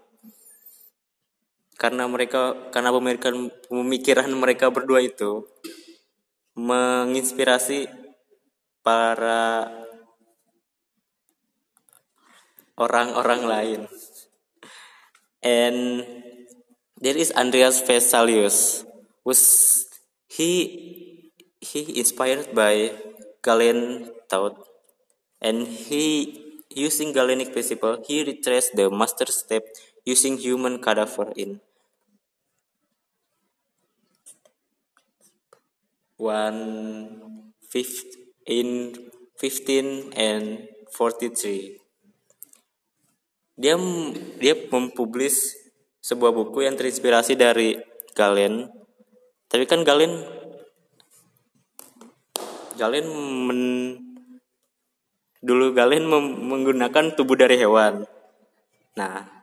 Karena 1.78 2.10
mereka 2.10 2.72
karena 2.74 2.90
pemikiran 2.90 3.54
pemikiran 3.70 4.32
mereka 4.34 4.74
berdua 4.74 5.06
itu 5.06 5.46
menginspirasi 6.58 7.86
para 8.82 9.70
orang-orang 12.82 13.42
lain. 13.46 13.82
And 15.46 16.02
there 16.98 17.14
is 17.14 17.30
Andreas 17.38 17.86
Vesalius 17.86 18.90
was 19.22 19.86
he 20.26 20.52
he 21.62 21.82
inspired 22.02 22.58
by 22.58 22.90
Galen 23.46 24.10
thought, 24.26 24.58
and 25.42 25.68
he 25.68 26.47
using 26.72 27.14
Galenic 27.14 27.54
principle, 27.54 28.02
he 28.06 28.24
retraced 28.24 28.76
the 28.76 28.90
master 28.90 29.28
step 29.28 29.64
using 30.06 30.38
human 30.38 30.80
cadaver 30.80 31.32
in 31.36 31.60
one 36.18 36.62
fifth 37.70 38.18
in 38.46 38.96
15 39.38 40.14
and 40.18 40.68
43. 40.92 41.78
Dia 43.58 43.76
dia 44.38 44.54
mempublis 44.70 45.58
sebuah 46.02 46.32
buku 46.34 46.66
yang 46.66 46.78
terinspirasi 46.78 47.36
dari 47.38 47.78
Galen. 48.14 48.70
Tapi 49.50 49.64
kan 49.66 49.84
Galen 49.84 50.26
Galen 52.78 53.08
men, 53.50 53.62
dulu 55.42 55.74
Galen 55.74 56.08
menggunakan 56.48 57.14
tubuh 57.14 57.38
dari 57.38 57.58
hewan. 57.62 58.06
Nah, 58.98 59.38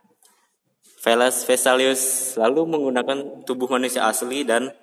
Velas 0.99 1.45
Vesalius 1.45 2.33
lalu 2.35 2.65
menggunakan 2.65 3.45
tubuh 3.45 3.69
manusia 3.69 4.09
asli 4.09 4.41
dan 4.41 4.73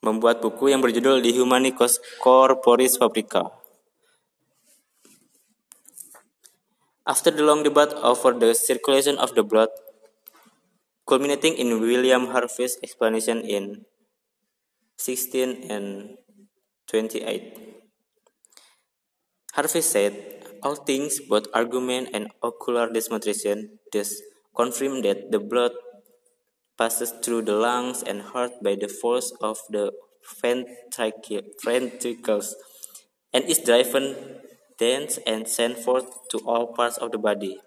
membuat 0.00 0.40
buku 0.40 0.72
yang 0.72 0.80
berjudul 0.80 1.20
The 1.20 1.34
Humani 1.36 1.76
Corporis 2.22 2.96
Fabrica. 2.96 3.52
After 7.04 7.34
the 7.34 7.42
long 7.42 7.66
debate 7.66 7.92
over 8.00 8.32
the 8.32 8.54
circulation 8.54 9.18
of 9.18 9.34
the 9.34 9.42
blood, 9.42 9.68
culminating 11.02 11.58
in 11.58 11.82
William 11.82 12.30
Harvey's 12.30 12.78
explanation 12.86 13.42
in 13.42 13.84
16 14.96 15.66
and 15.66 16.14
28. 16.86 17.69
Harvey 19.54 19.80
said, 19.80 20.12
All 20.62 20.76
things, 20.76 21.20
both 21.20 21.46
argument 21.54 22.10
and 22.14 22.28
ocular 22.42 22.88
demonstration, 22.88 23.78
thus 23.92 24.20
confirm 24.54 25.02
that 25.02 25.30
the 25.30 25.40
blood 25.40 25.72
passes 26.78 27.12
through 27.22 27.42
the 27.42 27.54
lungs 27.54 28.02
and 28.02 28.22
heart 28.22 28.52
by 28.62 28.74
the 28.74 28.88
force 28.88 29.32
of 29.40 29.58
the 29.68 29.92
ventricles 31.64 32.54
and 33.32 33.44
is 33.44 33.58
driven 33.58 34.40
thence 34.78 35.18
and 35.26 35.48
sent 35.48 35.78
forth 35.78 36.06
to 36.30 36.38
all 36.46 36.72
parts 36.72 36.96
of 36.98 37.10
the 37.12 37.18
body. 37.18 37.58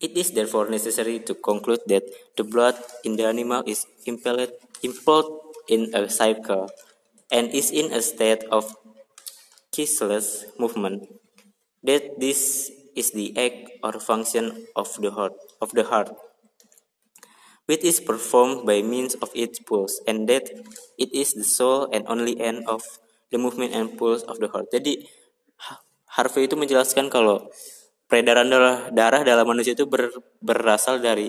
It 0.00 0.16
is 0.16 0.32
therefore 0.32 0.68
necessary 0.70 1.18
to 1.20 1.34
conclude 1.34 1.80
that 1.86 2.04
the 2.36 2.44
blood 2.44 2.76
in 3.04 3.16
the 3.16 3.26
animal 3.26 3.62
is 3.66 3.86
impelled, 4.06 4.50
impelled 4.82 5.40
in 5.68 5.94
a 5.94 6.08
cycle 6.08 6.68
and 7.30 7.50
is 7.50 7.70
in 7.70 7.92
a 7.92 8.00
state 8.00 8.44
of 8.50 8.74
ceaseless 9.78 10.50
movement. 10.58 11.06
That 11.86 12.18
this 12.18 12.74
is 12.98 13.14
the 13.14 13.30
act 13.38 13.78
or 13.86 13.94
function 14.02 14.66
of 14.74 14.90
the 14.98 15.14
heart 15.14 15.38
of 15.62 15.70
the 15.70 15.86
heart 15.86 16.10
which 17.68 17.84
is 17.84 18.00
performed 18.00 18.64
by 18.64 18.80
means 18.80 19.14
of 19.20 19.28
its 19.36 19.60
pulse 19.60 20.00
and 20.08 20.24
that 20.26 20.48
it 20.96 21.12
is 21.12 21.36
the 21.36 21.44
sole 21.44 21.86
and 21.92 22.02
only 22.08 22.40
end 22.40 22.64
of 22.64 22.82
the 23.28 23.36
movement 23.36 23.76
and 23.76 23.94
pulse 24.00 24.24
of 24.24 24.40
the 24.40 24.48
heart. 24.48 24.66
Jadi 24.72 25.04
Harvey 26.08 26.48
itu 26.48 26.56
menjelaskan 26.56 27.12
kalau 27.12 27.52
peredaran 28.08 28.48
darah, 28.48 28.88
darah 28.88 29.20
dalam 29.20 29.44
manusia 29.44 29.76
itu 29.76 29.84
ber, 29.84 30.08
berasal 30.40 30.96
dari 30.98 31.28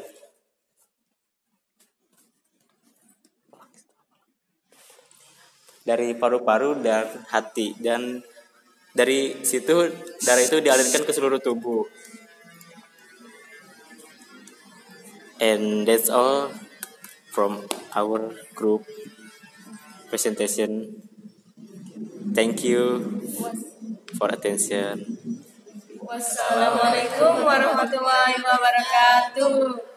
dari 5.84 6.16
paru-paru 6.16 6.80
dan 6.80 7.28
hati 7.28 7.76
dan 7.84 8.24
dari 9.00 9.48
situ 9.48 9.72
darah 10.28 10.44
itu 10.44 10.60
dialirkan 10.60 11.08
ke 11.08 11.12
seluruh 11.16 11.40
tubuh. 11.40 11.88
And 15.40 15.88
that's 15.88 16.12
all 16.12 16.52
from 17.32 17.64
our 17.96 18.36
group 18.52 18.84
presentation. 20.12 21.00
Thank 22.36 22.68
you 22.68 23.00
for 24.20 24.28
attention. 24.28 25.16
Wassalamualaikum 26.04 27.40
warahmatullahi 27.48 28.36
wabarakatuh. 28.44 29.89